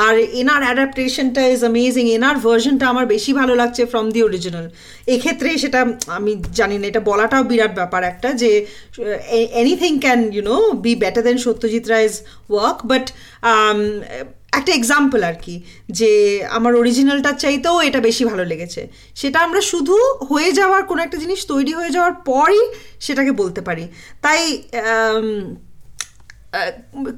আর 0.05 0.15
এনার 0.41 0.63
অ্যাডাপ্টেশনটা 0.67 1.43
ইজ 1.55 1.61
অ্যামেজিং 1.67 2.05
এনার 2.17 2.37
ভার্জনটা 2.45 2.85
আমার 2.93 3.07
বেশি 3.15 3.33
ভালো 3.41 3.55
লাগছে 3.61 3.83
ফ্রম 3.93 4.07
দি 4.15 4.21
অরিজিনাল 4.29 4.67
এক্ষেত্রে 5.15 5.49
সেটা 5.63 5.81
আমি 6.19 6.33
জানি 6.59 6.77
না, 6.81 6.87
এটা 6.91 7.03
বলাটাও 7.11 7.43
বিরাট 7.51 7.73
ব্যাপার 7.81 8.03
একটা 8.13 8.29
যে 8.43 8.51
anything 9.63 9.93
can 10.05 10.21
you 10.35 10.43
know 10.51 10.57
be 10.85 10.93
better 11.03 11.23
than 11.27 11.37
Satyajit 11.47 11.85
Ray's 11.93 12.15
work 12.53 12.79
but 12.91 13.07
একটা 14.59 14.73
এক্সাম্পল 14.79 15.21
আর 15.31 15.37
কি, 15.45 15.55
যে 15.99 16.11
আমার 16.57 16.73
অরিজিনালটার 16.81 17.37
চাইতেও 17.45 17.77
এটা 17.89 18.01
বেশি 18.09 18.23
ভালো 18.31 18.45
লেগেছে। 18.53 18.83
সেটা 19.21 19.39
আমরা 19.47 19.61
শুধু 19.73 19.97
হয়ে 20.31 20.51
যাওয়ার 20.59 20.83
কোনো 20.91 21.01
একটা 21.07 21.19
জিনিস 21.25 21.41
তৈরি 21.53 21.73
হয়ে 21.79 21.95
যাওয়ার 21.97 22.15
পরই 22.31 22.63
সেটাকে 23.07 23.33
বলতে 23.43 23.61
পারি। 23.69 23.85
তাই 24.25 24.41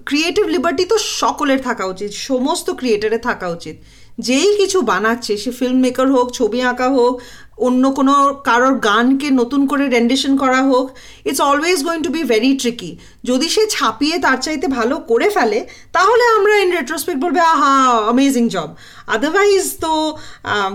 ক্রিয়েটিভ 0.09 0.45
লিবার্টি 0.54 0.85
তো 0.92 0.97
সকলের 1.23 1.61
থাকা 1.68 1.85
উচিত, 1.92 2.11
সমস্ত 2.30 2.66
ক্রিয়েটারের 2.80 3.23
থাকা 3.28 3.47
উচিত। 3.57 3.76
যেই 4.18 4.56
কিছু 4.56 4.80
বানাচ্ছে 4.82 5.37
সে 5.37 5.50
ফিল্ম 5.50 5.78
মেকার 5.80 6.12
হোক 6.12 6.30
ছবি 6.32 6.62
আঁকা 6.62 6.88
হোক 6.88 7.20
অন্য 7.58 7.90
কোনো 7.90 8.34
কারোর 8.44 8.75
গানকে 8.78 9.30
নতুন 9.30 9.66
করে 9.66 9.88
রেন্ডেশন 9.88 10.37
করা 10.37 10.62
হোক 10.62 10.87
it's 11.25 11.40
always 11.40 11.84
going 11.84 12.02
to 12.02 12.10
be 12.10 12.22
very 12.22 12.56
tricky 12.56 12.96
যদি 13.25 13.48
সে 13.48 13.66
ছাপিয়ে 13.66 14.18
তার 14.18 14.37
চাইতে 14.37 14.66
ভালো 14.68 14.96
করে 14.96 15.30
ফেলে 15.30 15.66
তাহলে 15.92 16.25
আমরা 16.38 16.54
ইন 16.58 16.70
রেট্রোস্পেক্ট 16.72 17.20
বলবে 17.20 17.40
আহা 17.40 17.98
অ্যামেজিং 17.98 18.48
জব 18.48 18.68
আদারওয়াইজ 19.06 19.76
তো 19.80 20.16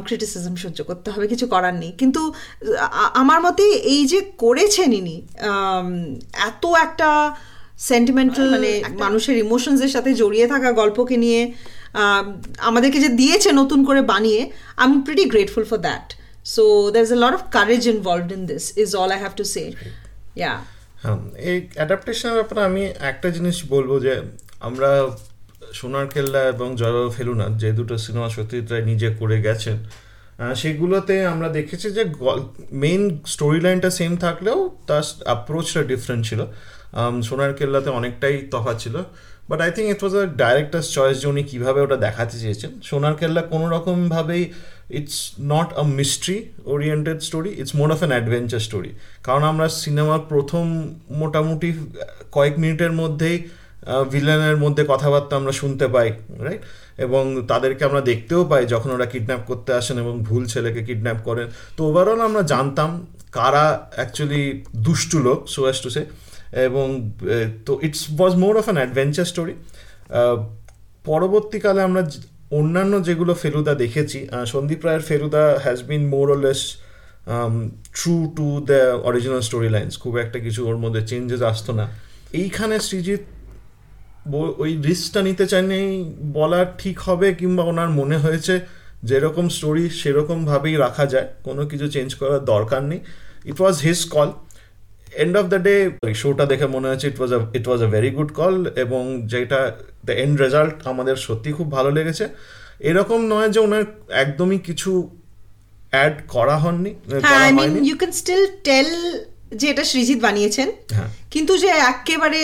ক্রিটিসিজম 0.06 0.56
সহ্য 0.56 0.84
করতে 0.84 1.12
হবে 1.12 1.28
কিছু 1.28 1.48
করার 1.48 1.74
নেই। 1.74 1.92
কিন্তু 1.92 2.34
আমার 3.14 3.42
মতে 3.42 3.64
এই 3.64 4.06
যে 4.06 4.20
করেছেন 4.38 4.94
ইনি 4.94 5.22
এত 6.48 6.66
একটা 6.82 7.36
সেন্টিমেন্টাল 7.78 8.50
মানে 8.50 8.84
মানুষের 9.00 9.38
ইমোশনসের 9.38 9.90
সাথে 9.90 10.14
জড়িয়ে 10.14 10.48
থাকা 10.48 10.72
গল্পকে 10.72 11.18
নিয়ে 11.18 11.54
আমাদেরকে 12.58 13.00
যে 13.00 13.10
দিয়েছে 13.10 13.52
নতুন 13.52 13.86
করে 13.86 14.02
বানিয়ে 14.02 14.52
I 14.78 14.88
am 14.88 15.02
pretty 15.02 15.26
grateful 15.26 15.64
for 15.64 15.78
that 15.78 16.14
so 16.46 16.92
there 16.92 17.04
is 17.04 17.12
a 17.12 17.16
lot 17.16 17.34
of 17.34 17.42
courage 17.52 17.88
involved 17.88 18.32
in 18.32 18.46
this 18.46 18.78
is 18.78 18.96
all 18.96 19.12
I 19.12 19.20
have 19.20 19.32
to 19.36 19.44
say 19.44 19.72
ya 20.36 20.64
এই 21.38 21.68
অ্যাডাপ্টেশনের 21.74 22.34
ব্যাপারে 22.34 22.62
আমি 22.66 22.86
একটা 23.00 23.30
জিনিস 23.30 23.66
বলব 23.70 24.00
যে 24.00 24.22
আমরা 24.60 25.08
সোনার 25.74 26.08
কেল্লা 26.08 26.40
এবং 26.40 26.76
জয়বাবু 26.76 27.10
ফেলুনা 27.10 27.46
যে 27.50 27.72
দুটো 27.72 27.98
সিনেমা 27.98 28.30
রায় 28.70 28.86
নিজে 28.86 29.16
করে 29.20 29.42
গেছেন 29.42 29.78
সেগুলোতে 30.56 31.26
আমরা 31.26 31.50
দেখেছি 31.50 31.92
যে 31.92 32.06
মেইন 32.72 33.20
স্টোরি 33.26 33.62
লাইনটা 33.62 33.90
সেম 33.90 34.18
থাকলেও 34.18 34.78
তার 34.88 35.04
অ্যাপ্রোচটা 35.24 35.84
ডিফারেন্ট 35.84 36.26
ছিল। 36.26 36.46
সোনার 37.28 37.52
কেল্লাতে 37.60 37.90
অনেকটাই 38.00 38.36
তফাৎ 38.54 38.78
ছিল 38.84 38.96
but 39.50 39.60
I 39.66 39.72
think 39.76 39.88
it 39.94 40.00
was 40.04 40.14
a 40.22 40.24
director's 40.44 40.88
choice 40.98 41.16
যে 41.22 41.28
উনি 41.34 41.44
কীভাবে 41.52 41.80
ওটা 41.86 41.98
দেখাতে 42.06 42.36
চেয়েছেন। 42.44 42.72
সোনার 42.90 43.16
কেল্লা 43.20 43.42
কোনো 43.54 43.66
রকমভাবেই 43.76 44.44
it's 45.00 45.18
not 45.54 45.70
a 45.82 45.84
mystery 46.00 46.38
oriented 46.74 47.18
story 47.28 47.50
it's 47.62 47.74
more 47.80 47.88
of 47.96 48.00
an 48.00 48.12
adventure 48.16 48.62
story 48.68 48.92
কারণ 49.24 49.44
আমরা 49.52 49.68
সিনেমার 49.84 50.22
প্রথম 50.32 50.66
মোটামুটি 51.22 51.70
কয়েক 52.36 52.56
মিনিটের 52.62 52.94
মধ্যেই 53.02 53.38
ভিলেনের 54.14 54.58
মধ্যে 54.58 54.84
কথাবার্তা 54.94 55.34
আমরা 55.40 55.54
শুনতে 55.62 55.86
পাই 55.96 56.10
রাইট 56.46 56.62
এবং 57.06 57.24
তাদেরকে 57.52 57.82
আমরা 57.90 58.02
দেখতেও 58.12 58.42
পাই 58.52 58.64
যখন 58.74 58.90
ওরা 58.96 59.08
কিডন্যাপ 59.14 59.42
করতে 59.50 59.72
আসেন 59.80 59.98
এবং 60.04 60.14
ভুল 60.28 60.44
ছেলেকে 60.46 60.82
কিডন্যাপ 60.88 61.20
করেন। 61.24 61.48
তো 61.78 61.82
ওভারঅল 61.90 62.20
আমরা 62.30 62.42
জানতাম 62.54 62.90
কারা 63.38 63.66
অ্যাকচুয়ালি 63.98 64.44
দুষ্টু 64.86 65.18
লোক 65.28 65.40
সো 65.54 65.62
টু 65.84 65.90
সে 65.96 66.02
এবং 66.56 67.12
তো 67.66 67.80
it's 67.82 68.08
was 68.20 68.36
more 68.36 68.58
of 68.58 68.64
an 68.64 68.78
adventure 68.78 69.26
story 69.26 69.54
পরবর্তীকালে 71.06 71.82
আমরা 71.82 72.12
অন্যান্য 72.52 73.04
যেগুলো 73.04 73.34
ফেলুদা 73.34 73.76
দেখেছি 73.76 74.28
সন্দীপ 74.46 74.86
রায়ের 74.86 75.02
Feluda 75.02 75.60
has 75.64 75.84
been 75.84 76.08
more 76.08 76.38
less 76.40 76.78
true 77.94 78.34
to 78.38 78.66
the 78.66 79.02
original 79.04 79.42
story 79.42 79.70
lines 79.70 80.00
খুব 80.00 80.18
একটা 80.18 80.40
কিছু 80.40 80.68
ওর 80.68 80.78
মধ্যে 80.78 81.08
চেঞ্জেস 81.08 81.42
আসতো 81.42 81.74
না। 81.74 81.88
এইখানে 82.34 82.80
সৃজিৎ 82.80 83.20
ওই 84.34 84.82
রিস্কটা 84.82 85.22
নিতে 85.22 85.48
চাইনি 85.48 86.14
বলা 86.34 86.66
ঠিক 86.78 87.00
হবে 87.00 87.34
কিংবা 87.34 87.64
ওনার 87.64 87.90
মনে 87.90 88.18
হয়েছে 88.18 88.60
যেরকম 89.04 89.50
স্টোরি 89.50 89.90
সেরকমভাবেই 89.90 90.76
রাখা 90.76 91.06
যায়। 91.06 91.28
কোনো 91.44 91.66
কিছু 91.66 91.88
চেঞ্জ 91.88 92.16
করার 92.16 92.46
দরকার 92.46 92.84
নেই। 92.84 93.00
It 93.46 93.62
was 93.62 93.80
his 93.80 94.06
call 94.06 94.32
end 95.22 95.34
of 95.42 95.46
the 95.54 95.60
day 95.68 95.76
শোটা 96.22 96.46
দেখে 96.52 96.68
মনে 96.76 96.88
হয়েছে 96.90 97.06
it 97.12 97.18
was 97.20 97.32
a 97.38 97.40
it 97.58 97.66
was 97.70 97.80
a 97.88 97.90
very 97.96 98.12
good 98.18 98.32
call 98.40 98.56
এবং 98.84 99.04
যেটা 99.34 99.60
দ্য 100.08 100.14
এন্ড 100.24 100.36
রেজাল্ট 100.44 100.76
আমাদের 100.92 101.16
সত্যি 101.28 101.50
খুব 101.58 101.68
ভালো 101.78 101.90
লেগেছে। 101.98 102.26
এরকম 102.90 103.20
নয় 103.34 103.50
যে 103.54 103.60
ওনার 103.68 103.84
একদমই 104.24 104.60
কিছু 104.68 104.92
অ্যাড 105.94 106.16
করা 106.36 106.56
হননি 106.64 106.92
I 107.44 107.50
mean 107.60 107.72
you 107.90 107.96
can 108.02 108.14
still 108.22 108.44
tell 108.68 108.90
যে 109.60 109.66
এটা 109.74 109.84
সৃজিৎ 109.92 110.20
বানিয়েছেন। 110.28 110.68
হ্যাঁ। 110.96 111.10
কিন্তু 111.34 111.54
যে 111.64 111.70
একেবারে 111.94 112.42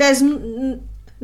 that's 0.00 0.16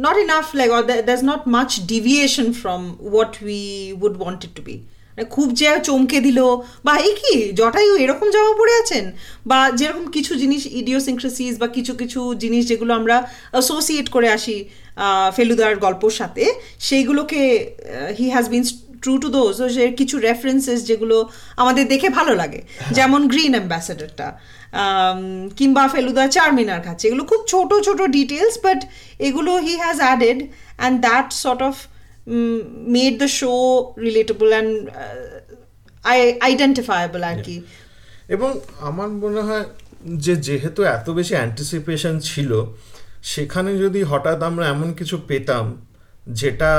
not 0.05 0.17
enough 0.25 0.47
like 0.61 0.71
or 0.77 0.83
that's 1.09 1.21
not 1.31 1.43
much 1.57 1.71
deviation 1.93 2.49
from 2.61 2.83
what 3.13 3.33
we 3.47 3.61
would 4.05 4.17
wanted 4.23 4.53
to 4.57 4.63
be 4.69 4.75
খুব 5.31 5.53
যে 5.53 5.81
চমকে 5.85 6.21
দিল 6.21 6.43
বা 6.85 6.97
এই 6.97 7.13
কি 7.13 7.53
জটায়ু 7.53 7.97
এরকম 7.97 8.31
জামা 8.31 8.53
পরে 8.59 8.73
আছেন? 8.83 9.13
বা 9.47 9.71
যেরকম 9.71 10.07
কিছু 10.11 10.35
জিনিস 10.35 10.67
ইডিওসিনক্রেসিস 10.67 11.59
বা 11.59 11.67
কিছু 11.67 11.95
কিছু 11.95 12.35
জিনিস 12.35 12.69
যেগুলো 12.69 12.95
আমরা 12.95 13.31
অ্যাসোসিয়েট 13.51 14.09
করে 14.09 14.29
আসি 14.33 14.65
ফেলুদার 15.37 15.77
গল্পর 15.77 16.11
সাথে 16.11 16.55
সেইগুলোকে 16.79 17.75
he 18.19 18.31
has 18.31 18.49
been 18.49 18.65
true 19.03 19.19
to 19.19 19.29
those 19.29 19.75
যে 19.75 19.93
কিছু 19.93 20.19
রেফারেন্সেস 20.19 20.87
যেগুলো 20.87 21.29
আমাদের 21.57 21.89
দেখে 21.89 22.09
ভালো 22.09 22.35
লাগে। 22.35 22.63
যেমন 22.91 23.29
গ্রিন 23.29 23.51
অ্যাম্বাসেডারটা 23.51 24.39
কিংবা 25.57 25.89
ফেলুদা 25.89 26.27
চারমিনার 26.29 26.81
খাচ্ছে 26.81 27.09
এগুলো 27.09 27.25
খুব 27.25 27.45
ছোট 27.47 27.75
ছোট 27.85 28.03
ডিটেলস 28.03 28.59
বাট 28.63 28.85
এগুলো 29.19 29.57
he 29.57 29.77
has 29.77 29.97
added 29.97 30.49
and 30.77 31.01
that 31.01 31.33
sort 31.33 31.63
of 31.63 31.75
made 32.95 33.15
the 33.19 33.29
show 33.29 33.53
relatable 33.99 34.49
and 34.53 34.73
identifiable 36.41 37.23
আর 37.25 37.37
কি 37.43 37.57
এবং 38.29 38.51
আমার 38.81 39.09
মনে 39.09 39.43
হয় 39.43 39.67
যে 40.17 40.35
যেহেতু 40.37 40.81
এত 40.83 41.07
বেশি 41.11 41.35
অ্যান্টিসিপেশন 41.35 42.15
ছিল 42.21 42.51
সেখানে 43.23 43.71
যদি 43.79 44.01
হঠাৎ 44.03 44.39
আমরা 44.43 44.65
এমন 44.69 44.89
কিছু 44.95 45.17
পেতাম 45.29 45.65
যেটা 46.31 46.71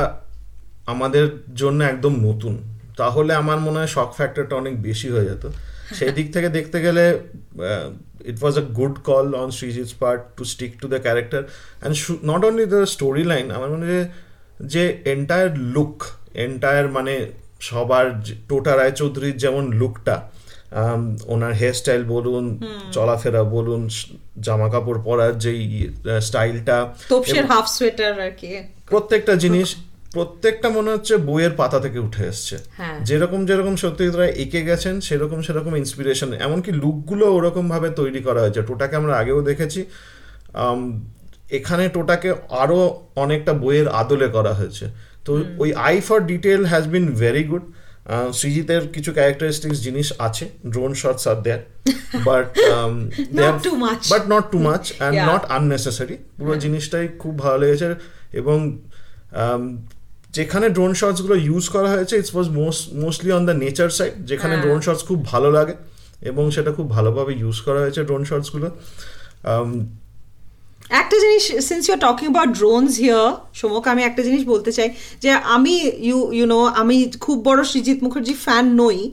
আমাদের 0.86 1.26
জন্য 1.56 1.80
একদম 1.84 2.14
নতুন 2.20 2.54
তাহলে 2.98 3.32
আমার 3.34 3.60
মনে 3.60 3.78
হয় 3.80 3.88
শক 3.88 4.10
ফ্যাক্টরটা 4.14 4.56
অনেক 4.56 4.74
বেশি 4.82 5.08
হয়ে 5.10 5.26
যেত। 5.26 5.46
সেই 5.98 6.12
দিক 6.12 6.28
থেকে 6.34 6.50
দেখতে 6.50 6.78
গেলে 6.82 7.04
it 8.26 8.38
was 8.44 8.56
a 8.58 8.62
good 8.62 8.96
call 9.04 9.28
on 9.36 9.50
Srijit's 9.52 9.94
part 9.94 10.22
to 10.38 10.44
stick 10.44 10.72
to 10.82 10.88
the 10.88 11.00
character 11.00 11.42
and 11.44 11.96
not 12.26 12.42
only 12.46 12.66
the 12.66 12.82
story 12.86 13.24
line 13.24 13.52
আমার 13.52 13.70
মনে 13.70 13.86
হয় 13.86 14.08
যে 14.67 14.98
এন্টায়ার 15.05 15.58
লুক 15.58 16.03
এন্টায়ার 16.34 16.88
মানে 16.91 17.13
সবার 17.60 18.05
টোটা 18.50 18.75
রায়চৌধুরীর 18.77 19.38
যেমন 19.38 19.72
লুকটা 19.72 20.15
ওনার 21.27 21.53
হেয়ার 21.53 21.74
স্টাইল 21.74 22.03
বলুন 22.03 22.46
চলাফেরা 22.91 23.43
বলুন 23.43 23.89
জামা 24.39 24.70
কাপড় 24.70 25.00
পরার 25.03 25.39
যেই 25.39 25.91
স্টাইলটা 26.22 26.77
হাফ 27.48 27.67
সোয়েটার 27.67 28.13
আর 28.22 28.32
কি। 28.32 28.50
প্রত্যেকটা 28.89 29.36
জিনিস 29.36 29.75
প্রত্যেকটা 30.13 30.70
মনে 30.70 30.89
হচ্ছে 30.91 31.17
বইয়ের 31.17 31.51
পাতা 31.51 31.79
থেকে 31.79 32.00
উঠে 32.00 32.24
এসছে। 32.27 32.55
হ্যাঁ। 32.77 33.00
যেরকম 33.00 33.46
যেরকম 33.46 33.75
সত্যজিৎ 33.75 34.15
রায় 34.15 34.29
এঁকে 34.29 34.62
গেছেন 34.63 35.01
সেরকম 35.01 35.41
সেরকম 35.41 35.75
ইন্সপিরেশন 35.75 36.34
এমনকি 36.34 36.72
লুকগুলো 36.72 37.25
ওরকম 37.36 37.70
ভাবে 37.70 37.89
তৈরি 37.89 38.22
করা 38.22 38.41
হয়েছে। 38.41 38.62
টোটাকে 38.62 38.96
আমরা 38.96 39.17
আগেও 39.17 39.41
দেখেছি 39.41 39.86
এখানে 41.58 41.84
টোটাকে 41.96 42.30
আরও 42.62 42.80
অনেকটা 43.24 43.54
বইয়ের 43.64 43.88
আদলে 44.02 44.28
করা 44.36 44.54
হয়েছে। 44.60 44.86
তো 45.26 45.32
ওই 45.64 45.70
eye 45.88 45.96
for 46.08 46.20
detail 46.32 46.62
has 46.72 46.84
been 46.96 47.06
very 47.24 47.44
good 47.52 47.64
সৃজিতের 48.40 48.84
কিছু 48.96 49.12
ক্যারেক্টারিস্টিক্স 49.18 49.80
জিনিস 49.88 50.08
আছে। 50.28 50.46
Drone 50.74 50.92
shots 51.02 51.24
are 51.32 51.38
there 51.46 51.62
but 52.28 52.46
but 54.14 54.24
not 54.34 54.46
too 54.54 54.58
much 54.68 54.84
and 54.92 55.16
not 55.32 55.44
unnecessary 55.58 56.16
পুরো 56.38 56.54
জিনিসটাই 56.64 57.06
খুব 57.22 57.34
ভালো 57.44 57.58
লেগেছে 57.64 57.88
এবং 58.40 58.58
যেখানে 60.38 60.68
ড্রোন 60.76 60.92
শটসগুলো 61.00 61.36
ইউজ 61.48 61.66
করা 61.76 61.90
হয়েছে 61.94 62.14
it's 62.22 62.32
was 62.36 62.48
most 62.60 62.82
mostly 63.04 63.32
on 63.38 63.44
the 63.50 63.56
nature 63.64 63.90
side 63.98 64.14
যেখানে 64.30 64.56
ড্রোন 64.64 64.80
শটস 64.86 65.04
খুব 65.10 65.20
ভালো 65.32 65.50
লাগে 65.58 65.76
এবং 66.30 66.44
সেটা 66.56 66.72
খুব 66.78 66.88
ভালোভাবে 66.96 67.32
ইউজ 67.42 67.58
করা 67.66 67.80
হয়েছে 67.84 68.02
ড্রোন 68.10 68.24
শটসগুলো 68.30 68.68
একটা 70.90 71.18
জিনিস 71.20 71.68
since 71.68 71.90
you 71.90 71.96
are 71.96 72.00
talking 72.00 72.30
about 72.32 72.58
drones 72.58 72.98
here 72.98 73.34
Somak 73.54 73.88
আমি 73.88 74.04
একটা 74.04 74.24
জিনিস 74.24 74.46
বলতে 74.46 74.72
চাই 74.72 74.90
যে 75.22 75.32
আমি 75.32 75.92
ইউ 75.98 76.32
ইউ 76.32 76.46
নো 76.46 76.66
আমি 76.66 77.12
খুব 77.20 77.46
বড় 77.46 77.63
সৃজিৎ 77.63 78.04
মুখার্জি 78.04 78.34
ফ্যান 78.34 78.66
নই। 78.82 79.12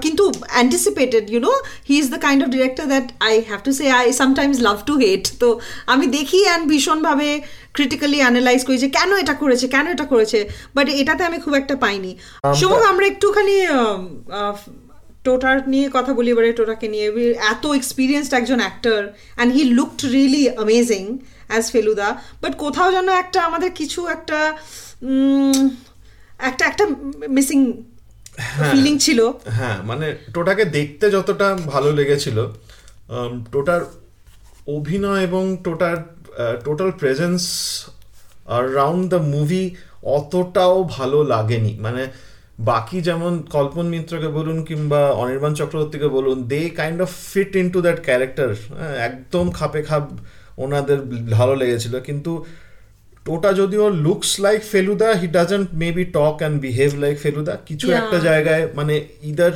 কিন্তু 0.00 0.32
anticipated 0.48 1.30
you 1.30 1.40
know 1.40 1.52
he 1.88 1.98
is 1.98 2.10
the 2.10 2.20
kind 2.20 2.42
of 2.42 2.48
director 2.48 2.84
that 2.84 3.12
I 3.20 3.42
have 3.48 3.60
to 3.62 3.72
say 3.72 3.90
I 3.90 4.12
sometimes 4.12 4.60
love 4.60 4.78
to 4.86 4.96
hate 4.96 5.32
তো 5.40 5.60
আমি 5.86 6.06
দেখি 6.06 6.44
অ্যান্ড 6.44 6.68
ভীষণভাবে 6.68 7.42
ক্রিটিক্যালি 7.72 8.16
অ্যানালাইজ 8.16 8.64
করি 8.64 8.78
যে 8.78 8.88
কেন 8.88 9.16
এটা 9.16 9.34
করেছে 9.34 9.68
কেন 9.68 9.86
এটা 9.86 10.04
করেছে 10.04 10.48
বাট 10.74 10.88
এটাতে 10.88 11.24
আমি 11.24 11.38
খুব 11.38 11.54
একটা 11.54 11.76
পাইনি। 11.76 12.18
সমক 12.54 12.82
আমরা 12.82 13.06
একটুখানি 13.06 13.66
টোটার 15.28 15.56
নিয়ে 15.72 15.86
কথা 15.96 16.12
বলি 16.18 16.30
এবারে 16.34 16.50
টোটাকে 16.60 16.86
নিয়ে। 16.94 17.06
এত 17.52 17.64
এক্সপিরিয়েন্সড 17.80 18.32
একজন 18.40 18.58
actor 18.64 19.00
and 19.08 19.50
he 19.56 19.62
looked 19.78 20.00
really 20.14 20.44
amazing 20.56 21.02
as 21.50 21.64
Feluda 21.74 22.08
but 22.42 22.52
কোথাও 22.64 22.88
যেন 22.96 23.08
একটা 23.22 23.38
আমাদের 23.48 23.70
কিছু 23.80 24.00
একটা 24.16 24.38
একটা 26.50 26.64
একটা 26.70 26.84
মিসিং 27.36 27.58
ফিলিং 28.70 28.94
ছিল। 29.06 29.20
হ্যাঁ 29.58 29.78
মানে 29.90 30.06
টোটাকে 30.34 30.64
দেখতে 30.78 31.06
যতটা 31.16 31.48
ভালো 31.72 31.90
লেগেছিল 31.98 32.38
টোটার 33.52 33.80
অভিনয় 34.76 35.20
এবং 35.28 35.44
টোটার 35.66 35.96
total 36.66 36.90
presence 37.00 37.42
round 38.76 39.04
the 39.12 39.20
movie 39.34 39.64
অতটাও 40.16 40.76
ভালো 40.96 41.18
লাগেনি। 41.32 41.72
মানে 41.80 42.02
বাকি 42.58 43.00
যেমন 43.00 43.42
কল্পন 43.54 43.86
মিত্রকে 43.86 44.28
বলুন 44.28 44.64
কিংবা 44.64 45.10
অনির্বাণ 45.22 45.54
চক্রবর্তীকে 45.54 46.08
বলুন 46.08 46.42
they 46.42 46.60
kind 46.70 47.02
of 47.02 47.10
fit 47.32 47.56
in 47.56 47.70
to 47.70 47.80
that 47.80 47.98
character 48.04 48.48
একদম 49.08 49.50
খাপে 49.50 49.82
খাপ 49.82 50.04
ওনাদের 50.58 50.98
ভালো 51.30 51.54
লেগেছিল। 51.54 52.00
কিন্তু 52.00 52.44
টোটা 53.24 53.52
যদিও 53.52 53.90
looks 53.90 54.40
like 54.40 54.60
Feluda 54.62 55.08
he 55.20 55.26
doesn't 55.26 55.68
maybe 55.74 56.04
talk 56.04 56.36
and 56.38 56.60
behave 56.60 56.90
like 57.04 57.16
Feluda. 57.18 57.54
কিছু 57.66 57.86
একটা 57.92 58.18
জায়গায় 58.18 58.68
মানে 58.74 58.94
either 59.22 59.54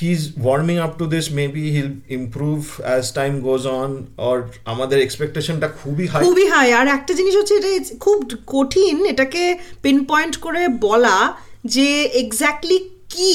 he's 0.00 0.24
warming 0.46 0.78
up 0.86 0.92
to 1.00 1.04
this 1.14 1.26
maybe 1.38 1.62
he'll 1.74 1.96
improve 2.18 2.64
as 2.96 3.04
time 3.18 3.36
goes 3.48 3.64
on 3.80 3.90
or 4.26 4.36
আমাদের 4.72 4.98
এক্সপেকটেশনটা 5.06 5.68
খুবই 5.80 6.06
হাই 6.06 6.20
খুবই 6.26 6.46
হাই 6.54 6.68
আর 6.72 6.86
একটা 6.88 7.12
জিনিস 7.14 7.34
হচ্ছে 7.36 7.54
এটা 7.54 7.70
খুব 8.04 8.18
কঠিন 8.46 8.96
এটাকে 9.12 9.42
পিন 9.82 10.04
পয়েন্ট 10.10 10.34
করে 10.44 10.62
বলা। 10.88 11.16
যে 11.64 11.88
এক্স্যাক্টলি 12.22 12.78
কি? 13.14 13.34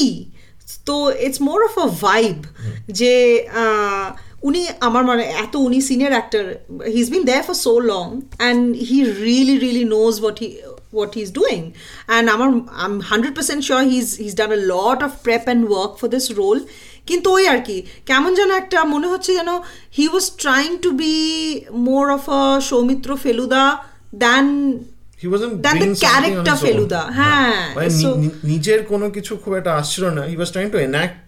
তো 0.86 0.96
it's 1.26 1.40
more 1.48 1.58
of 1.68 1.74
a 1.78 1.88
vibe 2.04 2.36
যে 3.00 3.12
উনি 4.42 4.60
আমার 4.80 5.04
মানে 5.04 5.24
এত 5.44 5.54
উনি 5.56 5.78
senior 5.80 6.12
actor 6.16 6.44
he 6.92 7.00
is 7.04 7.10
been 7.10 7.24
there 7.30 7.44
for 7.48 7.56
so 7.66 7.74
long 7.80 8.06
and 8.20 8.62
he 8.88 8.98
really 9.26 9.56
really 9.64 9.84
knows 9.96 10.14
what 10.20 10.38
he 10.42 10.48
what 10.92 11.14
he's 11.14 11.30
doing. 11.30 11.74
And 12.08 12.30
আমার, 12.30 12.48
I'm 12.84 13.02
100% 13.02 13.62
sure 13.62 13.82
he's 13.82 14.16
he's 14.16 14.34
done 14.34 14.52
a 14.52 14.62
lot 14.74 15.02
of 15.02 15.22
prep 15.22 15.46
and 15.46 15.68
work 15.68 15.98
for 15.98 16.08
this 16.08 16.26
role. 16.32 16.60
কিন্তু 17.06 17.28
ওই 17.30 17.44
আর 17.52 17.60
কি, 17.66 17.76
কেমন 18.06 18.30
যেন 18.38 18.50
একটা 18.62 18.78
মনে 18.94 19.06
হচ্ছে 19.12 19.30
যেন 19.38 19.50
he 19.98 20.04
was 20.12 20.26
trying 20.42 20.70
to 20.84 20.90
be 21.02 21.14
more 21.88 22.04
of 22.16 22.22
a 22.40 22.42
Soumitra 22.70 23.10
Feluda 23.24 23.64
than 24.22 24.46
he 25.22 25.26
wasn't 25.30 25.54
than 25.64 25.76
the 25.82 25.88
character 26.04 26.56
Feluda 26.64 27.02
হ্যাঁ 27.18 27.56
নিজের 28.52 28.80
কোনো 28.92 29.06
কিছু 29.16 29.32
খুব 29.42 29.52
একটা 29.60 29.72
আসছিল 29.80 30.04
না 30.16 30.22
he 30.30 30.36
was 30.38 30.50
trying 30.52 30.68
to 30.74 30.78
enact 30.88 31.26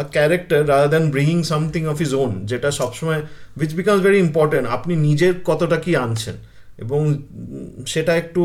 a 0.00 0.02
character 0.16 0.60
rather 0.62 0.90
than 0.92 1.04
bringing 1.14 1.38
something 1.52 1.82
of 1.92 1.96
his 2.04 2.12
own 2.22 2.32
যেটা 2.50 2.68
সবসময় 2.80 3.20
উইচ 3.60 3.72
বিকামস 3.78 4.00
ভেরি 4.06 4.18
ইম্পর্টেন্ট 4.26 4.66
আপনি 4.76 4.92
নিজের 5.08 5.32
কতটা 5.44 5.76
কি 5.84 5.92
আনছেন 6.04 6.36
এবং 6.78 7.00
সেটা 7.92 8.12
একটু 8.16 8.42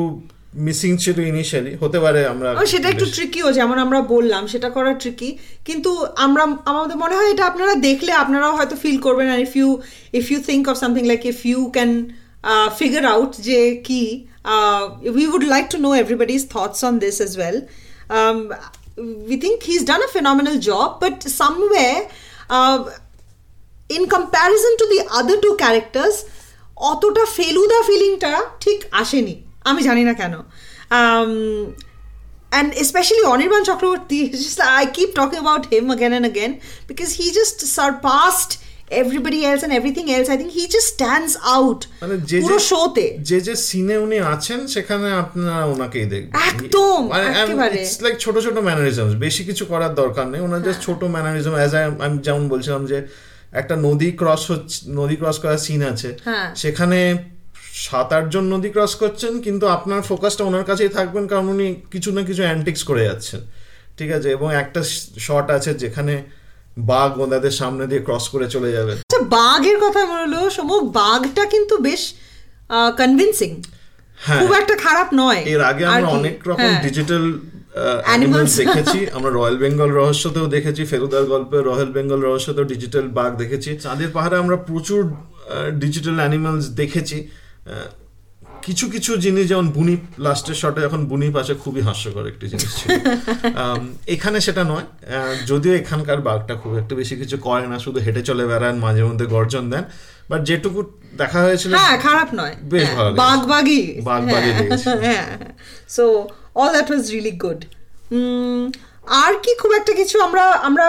মিসিং 0.65 0.91
ছিল 0.97 1.17
ইনিশিয়ালি 1.31 1.71
হতে 1.83 1.97
পারে 1.99 2.19
আমরা 2.33 2.49
সেটা 2.73 2.87
একটু 2.89 3.05
ট্রিকিও 3.15 3.47
যেমন 3.51 3.77
আমরা 3.85 3.99
বললাম 4.13 4.43
সেটা 4.53 4.69
করা 4.69 4.91
ট্রিকি 5.01 5.29
কিন্তু 5.65 5.91
আমরা 6.25 6.43
আমাদের 6.71 6.97
মনে 7.03 7.15
হয় 7.17 7.29
এটা 7.33 7.45
আপনারা 7.51 7.73
দেখলে 7.87 8.11
আপনারাও 8.23 8.53
হয়তো 8.57 8.75
ফিল 8.83 8.97
করবেন 9.05 9.27
আর 9.33 9.39
if 9.47 9.53
you 9.59 9.69
if 10.19 10.25
you 10.31 10.39
think 10.49 10.63
of 10.71 10.75
something 10.83 11.03
like 11.11 11.21
if 11.25 11.39
you 11.49 11.59
can 11.75 11.91
figure 12.78 13.04
out 13.14 13.32
যে 13.48 13.58
কি 13.88 14.02
we 15.16 15.24
would 15.34 15.44
like 15.54 15.64
to 15.72 15.78
know 15.86 15.90
everybody's 16.02 16.42
thoughts 16.54 16.80
on 16.88 16.94
this 17.04 17.16
as 17.26 17.32
well 17.40 17.56
we 19.28 19.36
think 19.42 19.56
he's 19.68 19.84
done 19.90 20.02
a 20.08 20.10
phenomenal 20.16 20.56
job 20.68 20.88
but 21.02 21.16
somewhere 21.42 21.98
uh, 22.56 22.78
in 23.96 24.02
comparison 24.16 24.72
to 24.80 24.86
the 24.92 25.00
other 25.18 25.36
two 25.44 25.54
characters 25.64 26.16
অতটা 26.90 27.24
ফেলুদা 27.36 27.78
ফিলিংটা 27.88 28.32
ঠিক 28.64 28.78
আসেনি 29.00 29.34
আমি 29.70 29.80
জানি 29.88 30.02
না 30.08 30.14
কেন 30.20 30.34
and 32.52 32.68
especially 32.74 33.24
Anirban 33.24 33.62
Chakraborty, 33.68 34.30
just 34.30 34.60
I 34.80 34.84
keep 34.96 35.10
talking 35.14 35.40
about 35.44 35.62
him 35.72 35.84
again 35.90 36.12
and 36.12 36.26
again 36.32 36.52
because 36.86 37.10
he 37.18 37.26
just 37.40 37.58
surpassed 37.78 38.52
everybody 38.91 39.45
else 39.45 39.63
and 39.63 39.73
everything 39.79 40.07
else. 40.15 40.27
I 40.29 40.37
think 40.37 40.51
he 40.51 40.63
just 40.75 40.87
stands 40.95 41.33
out. 41.55 41.81
মানে 42.01 42.15
যে 42.29 42.37
পুরো 42.43 42.59
শোতে 42.71 43.07
যে 43.29 43.37
যে 43.47 43.53
সিনে 43.67 43.95
উনি 44.05 44.17
আছেন 44.33 44.59
সেখানে 44.75 45.07
আপনারা 45.23 45.57
ওনাকেই 45.73 46.05
দেখবেন। 46.13 46.33
একদম 46.51 46.99
ইটস 47.75 47.95
লাইক 48.05 48.15
ছোট 48.23 48.35
ছোট 48.45 48.57
ম্যানারিজমস 48.67 49.13
বেশি 49.25 49.41
কিছু 49.49 49.63
করার 49.71 49.93
দরকার 50.01 50.25
নেই। 50.31 50.41
ওনার 50.47 50.61
জাস্ট 50.67 50.81
ছোট 50.87 51.01
ম্যানারিজম 51.15 51.53
অ্যাজ 51.59 51.73
আমি 52.05 52.17
যেমন 52.27 52.43
বলছিলাম 52.53 52.81
যে 52.91 52.97
একটা 53.61 53.75
নদী 53.87 54.09
ক্রস 54.19 54.43
হচ্ছে 54.51 54.77
নদী 54.99 55.15
ক্রস 55.21 55.37
করার 55.43 55.61
সিন 55.65 55.81
আছে। 55.93 56.09
সেখানে 56.63 56.99
সাত 57.87 58.09
আটজন 58.17 58.45
নদী 58.55 58.69
ক্রস 58.75 58.93
করছেন 59.01 59.33
কিন্তু 59.45 59.65
আপনার 59.77 60.01
ফোকাসটা 60.09 60.43
ওনার 60.49 60.65
কাছেই 60.69 60.91
থাকবেন 60.97 61.23
কারণ 61.31 61.45
উনি 61.55 61.67
কিছু 61.93 62.09
না 62.15 62.21
কিছু 62.29 62.41
অ্যান্টিক্স 62.47 62.81
করে 62.89 63.03
যাচ্ছেন। 63.09 63.41
ঠিক 63.97 64.09
আছে? 64.17 64.27
এবং 64.37 64.47
একটা 64.63 64.81
শট 65.27 65.47
আছে 65.57 65.71
যেখানে 65.83 66.15
বাঘ 66.91 67.11
ওনাদের 67.25 67.53
সামনে 67.59 67.83
দিয়ে 67.89 68.01
ক্রস 68.07 68.25
করে 68.33 68.47
চলে 68.55 68.69
যাবে। 68.71 68.93
আচ্ছা 69.03 69.21
বাঘের 69.37 69.77
কথা 69.85 70.01
বলল 70.13 70.33
সমক 70.57 70.83
বাঘটা 71.01 71.43
কিন্তু 71.53 71.75
বেশ 71.87 72.01
কনভিনসিং 73.01 73.51
খুব 74.17 74.51
একটা 74.61 74.75
খারাপ 74.85 75.07
নয়। 75.21 75.41
এর 75.53 75.61
আগে 75.71 75.83
আমরা 75.85 76.09
অনেক 76.19 76.35
রকম 76.49 76.69
ডিজিটাল 76.87 77.25
অ্যানিমালস 78.07 78.51
দেখেছি 78.61 78.99
আমরা 79.17 79.31
রয়্যাল 79.31 79.57
বেঙ্গল 79.63 79.89
রহস্যতেও 79.99 80.47
দেখেছি 80.55 80.81
ফেরুদার 80.91 81.25
গল্পে 81.33 81.57
রয়্যাল 81.69 81.89
বেঙ্গল 81.97 82.19
রহস্যতেও 82.21 82.65
ডিজিটাল 82.73 83.05
বাঘ 83.17 83.31
দেখেছি। 83.41 83.69
চাঁদের 83.83 84.09
পাহাড়ে 84.15 84.37
আমরা 84.43 84.57
প্রচুর 84.69 85.01
ডিজিটাল 85.83 86.15
অ্যানিমালস 86.15 86.65
দেখেছি। 86.81 87.17
কিছু 88.67 88.85
কিছু 88.95 89.11
জিনিস 89.25 89.43
যেমন 89.51 89.67
বুনি 89.77 89.95
লাস্টের 90.25 90.57
শটে 90.61 90.79
যখন 90.85 91.01
বুনি 91.11 91.27
পাশে 91.37 91.53
খুবই 91.63 91.81
হাস্যকর 91.87 92.25
একটি 92.31 92.45
জিনিস 92.51 92.71
ছিল। 92.79 92.89
এখানে 94.15 94.37
সেটা 94.45 94.63
নয়। 94.71 94.87
যদিও 95.49 95.73
এখানকার 95.81 96.19
বাঘটা 96.27 96.53
খুব 96.61 96.71
একটা 96.81 96.93
বেশি 96.99 97.15
কিছু 97.21 97.35
করে 97.47 97.65
না 97.71 97.77
শুধু 97.85 97.99
হেঁটে 98.05 98.21
চলে 98.29 98.43
বেড়ান 98.51 98.75
মাঝে 98.85 99.01
মধ্যে 99.09 99.25
গর্জন 99.35 99.65
দেন। 99.73 99.83
বাট 100.29 100.41
যেটুকু 100.49 100.79
দেখা 101.21 101.39
হয়েছিল 101.45 101.71
হ্যাঁ 101.75 101.95
খারাপ 102.05 102.29
নয়। 102.39 102.55
বেশ 102.71 102.87
ভালো 102.97 103.09
বাঘ 103.23 103.39
বাঘই 103.51 103.81
বাঘ 104.09 104.21
বাঘই 104.33 104.51
হ্যাঁ 105.05 105.25
so 105.95 106.03
all 106.59 106.69
that 106.75 106.87
was 106.91 107.03
really 107.13 107.33
good 107.43 107.59
আর 109.23 109.33
কি 109.43 109.51
খুব 109.61 109.71
একটা 109.79 109.93
কিছু 109.99 110.15
আমরা 110.27 110.45
আমরা 110.67 110.85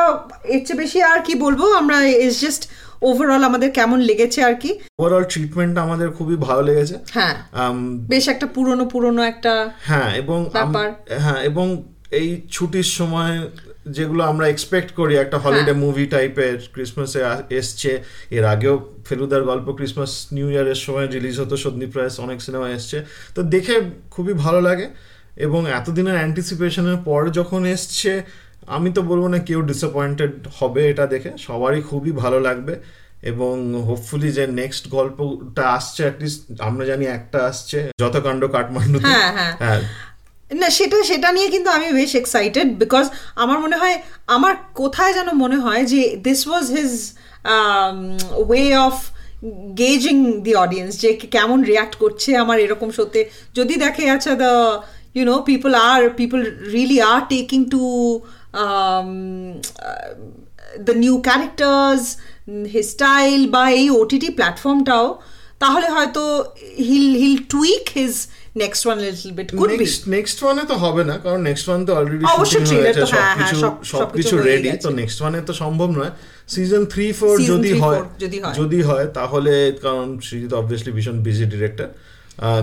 এর 0.54 0.60
চেয়ে 0.66 0.78
বেশি 0.82 0.98
আর 1.12 1.20
কি 1.26 1.34
বলব? 1.44 1.60
আমরা 1.80 1.96
ইজ 2.26 2.34
জাস্ট 2.44 2.62
ওভারঅল 3.02 3.42
আমাদের 3.44 3.70
কেমন 3.70 3.98
লেগেছে 4.00 4.42
আর 4.44 4.54
কি? 4.54 4.78
ওভারঅল 4.98 5.24
ট্রিটমেন্ট 5.24 5.78
আমাদের 5.78 6.10
খুবই 6.10 6.36
ভালো 6.36 6.62
লেগেছে। 6.62 6.94
হ্যাঁ। 7.12 7.34
বেশ 8.08 8.28
একটা 8.28 8.46
পুরনো 8.46 8.84
পুরনো 8.84 9.22
একটা 9.22 9.70
হ্যাঁ 9.84 10.14
এবং 10.14 10.50
হ্যাঁ 11.18 11.40
এবং 11.42 11.82
এই 12.10 12.42
ছুটির 12.50 12.82
সময় 12.82 13.48
যেগুলো 13.90 14.24
আমরা 14.24 14.48
এক্সপেক্ট 14.48 14.92
করি 14.92 15.16
একটা 15.16 15.38
হলিডে 15.38 15.72
মুভি 15.72 16.06
টাইপের 16.06 16.58
ক্রিসমাসে 16.72 17.20
এসছে। 17.50 18.02
এর 18.30 18.44
আগেও 18.44 18.94
ফেলুদার 19.04 19.42
গল্প 19.44 19.72
ক্রিসমাস 19.72 20.26
নিউ 20.32 20.50
ইয়ারের 20.50 20.74
সময় 20.74 21.06
রিলিজ 21.06 21.40
হতো 21.40 21.56
সন্দীপ 21.56 21.96
রায় 21.96 22.10
অনেক 22.18 22.42
সিনেমা 22.42 22.70
এসছে। 22.70 23.04
তো 23.34 23.42
দেখে 23.42 23.80
খুবই 24.10 24.32
ভালো 24.32 24.60
লাগে 24.60 24.88
এবং 25.36 25.70
এতদিনের 25.70 26.14
অ্যান্টিসিপেশনের 26.14 26.96
পর 26.96 27.28
যখন 27.30 27.66
এসছে 27.66 28.22
আমি 28.68 28.88
তো 28.92 29.00
বলব 29.02 29.24
না 29.26 29.38
কেউ 29.38 29.60
ডিসঅ্যাপয়েন্টেড 29.62 30.32
হবে 30.58 30.82
এটা 30.90 31.04
দেখে 31.06 31.30
সবারই 31.38 31.82
খুবই 31.82 32.12
ভালো 32.12 32.38
লাগবে 32.40 32.74
এবং 33.22 33.54
হোপফুলি 33.88 34.28
যে 34.32 34.44
নেক্সট 34.60 34.84
গল্পটা 34.88 35.64
আসছে 35.68 36.00
অ্যাটলিস্ট 36.02 36.40
আমরা 36.60 36.84
জানি 36.84 37.04
একটা 37.08 37.38
আসছে 37.44 37.78
যতকাণ্ড 38.00 38.42
কাঠমান্ডু। 38.46 38.98
হ্যাঁ 38.98 39.30
হ্যাঁ। 39.62 39.80
না 40.50 40.68
সেটা 40.70 40.96
সেটা 41.02 41.28
নিয়ে 41.32 41.48
কিন্তু 41.48 41.68
আমি 41.70 41.86
বেশ 41.92 42.12
এক্সাইটেড 42.14 42.68
বিকজ 42.78 43.06
আমার 43.36 43.58
মনে 43.58 43.76
হয় 43.76 43.96
আমার 44.26 44.54
কোথায় 44.74 45.12
যেন 45.14 45.28
মনে 45.34 45.56
হয় 45.56 45.82
যে 45.84 46.00
this 46.26 46.40
was 46.48 46.66
his 46.76 46.92
way 48.42 48.64
of 48.86 48.96
gazing 49.78 50.16
the 50.46 50.52
audience 50.54 50.92
যে 51.02 51.10
কেমন 51.36 51.58
রিয়াক্ট 51.62 51.94
করছে 51.96 52.30
আমার 52.36 52.56
এরকম 52.58 52.88
সত্যি। 52.90 53.20
যদি 53.54 53.74
দেখে 53.84 54.04
আচ্ছা 54.10 54.32
the 54.34 54.52
you 55.14 55.24
know 55.24 55.42
people 55.42 55.74
are 55.74 56.10
people 56.10 56.42
really 56.74 57.00
are 57.00 57.22
taking 57.28 57.62
to 57.70 57.82
um, 58.54 59.60
uh, 59.80 60.14
the 60.78 60.94
new 60.94 61.16
characters 61.22 62.02
his 62.74 62.86
style 62.90 63.44
বা 63.54 63.62
এই 63.80 63.86
ওটিটি 64.00 64.28
প্ল্যাটফর্মটাও 64.38 65.06
তাহলে 65.62 65.86
হয়তো 65.96 66.22
he'll 66.88 67.08
he'll 67.22 67.36
tweak 67.54 67.84
his 67.98 68.14
next 68.62 68.82
one 68.86 68.98
little 69.04 69.30
bit 69.38 69.48
could 69.60 69.72
be 69.82 69.86
next 70.16 70.38
ওয়ানে 70.44 70.62
তো 70.70 70.74
হবে 70.84 71.02
না 71.10 71.14
কারণ 71.24 71.40
নেক্সট 71.48 71.66
ওয়ান 71.68 71.80
তো 71.88 71.92
অলরেডি 71.98 72.24
শুটিং 72.52 72.76
হয়েছে 72.84 73.06
সবকিছু 73.14 73.56
সবকিছু 73.94 74.34
রেডি 74.48 74.70
তো 74.84 74.88
নেক্সট 75.00 75.18
ওয়ানে 75.22 75.40
তো 75.48 75.52
সম্ভব 75.62 75.88
নয়। 75.98 76.12
সিজন 76.54 76.82
থ্রি 76.92 77.06
ফোর 77.12 77.34
যদি 77.52 77.70
হয় 77.82 78.00
যদি 78.60 78.80
হয়। 78.88 79.06
তাহলে 79.18 79.54
কারণ 79.84 80.06
সৃজিত 80.28 80.52
অবভিয়াসলি 80.60 80.92
ভীষণ 80.96 81.16
বিজি 81.26 81.44
ডিরেক্টর 81.52 81.88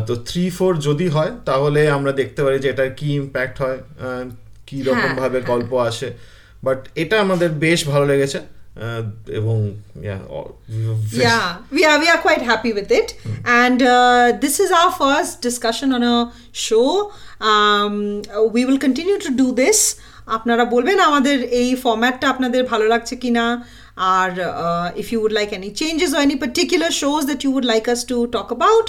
তো 0.08 0.14
থ্রি 0.30 0.44
ফোর 0.58 0.72
যদি 0.88 1.08
হয় 1.08 1.32
তাহলে 1.46 1.82
আমরা 1.98 2.12
দেখতে 2.12 2.42
পারি 2.44 2.58
যে 2.64 2.68
এটার 2.74 2.92
কি 3.00 3.08
ইম্প্যাক্ট 3.22 3.56
হয় 3.64 3.80
কি 4.68 4.78
রকম 4.88 5.12
ভাবে 5.22 5.40
গল্প 5.52 5.72
আসে 5.90 6.10
বাট 6.64 6.80
এটা 6.96 7.16
আমাদের 7.22 7.50
বেশ 7.66 7.80
ভালো 7.92 8.06
লেগেছে 8.12 8.40
এবং 9.40 9.58
yeah 10.08 10.22
yeah 11.26 11.48
we 11.72 11.82
are 11.86 11.98
we 12.00 12.08
are 12.10 12.22
quite 12.28 12.42
happy 12.42 12.72
with 12.74 12.90
it 12.92 13.10
mm. 13.16 13.38
and 13.46 13.80
uh, 13.82 14.26
this 14.44 14.56
is 14.60 14.70
our 14.72 14.92
first 14.94 15.42
discussion 15.42 15.94
on 15.94 16.04
a 16.04 16.18
show 16.52 16.90
um, 17.42 18.22
we 18.52 18.62
will 18.66 18.78
continue 18.78 19.20
to 19.20 19.32
do 19.44 19.48
this 19.64 19.80
আপনারা 20.36 20.64
বলবেন 20.74 20.98
আমাদের 21.10 21.38
এই 21.62 21.70
ফরম্যাটটা 21.84 22.26
আপনাদের 22.34 22.62
ভালো 22.72 22.86
লাগছে 22.94 23.16
কিনা 23.24 23.46
আর 24.16 24.30
if 25.02 25.08
you 25.12 25.20
would 25.26 25.34
like 25.40 25.50
any 25.58 25.70
changes 25.82 26.12
or 26.16 26.22
any 26.28 26.38
particular 26.46 26.90
shows 27.02 27.24
that 27.30 27.40
you 27.46 27.52
would 27.56 27.68
like 27.74 27.88
us 27.94 28.02
to 28.12 28.18
talk 28.36 28.50
about 28.58 28.86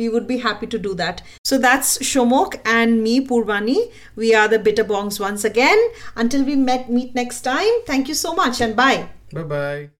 we 0.00 0.08
would 0.08 0.26
be 0.26 0.38
happy 0.38 0.66
to 0.74 0.78
do 0.88 0.94
that. 0.94 1.22
So 1.44 1.58
that's 1.58 1.98
Shomok 1.98 2.58
and 2.64 3.02
me, 3.02 3.20
Purvani. 3.26 3.78
We 4.16 4.34
are 4.34 4.48
the 4.48 4.58
Bitterbongs 4.58 5.20
once 5.28 5.44
again. 5.44 5.78
Until 6.16 6.44
we 6.44 6.56
met, 6.56 6.90
meet 6.90 7.14
next 7.14 7.42
time, 7.42 7.72
thank 7.86 8.08
you 8.08 8.14
so 8.26 8.34
much 8.34 8.60
and 8.60 8.74
bye. 8.74 9.08
Bye 9.32 9.42
bye. 9.54 9.99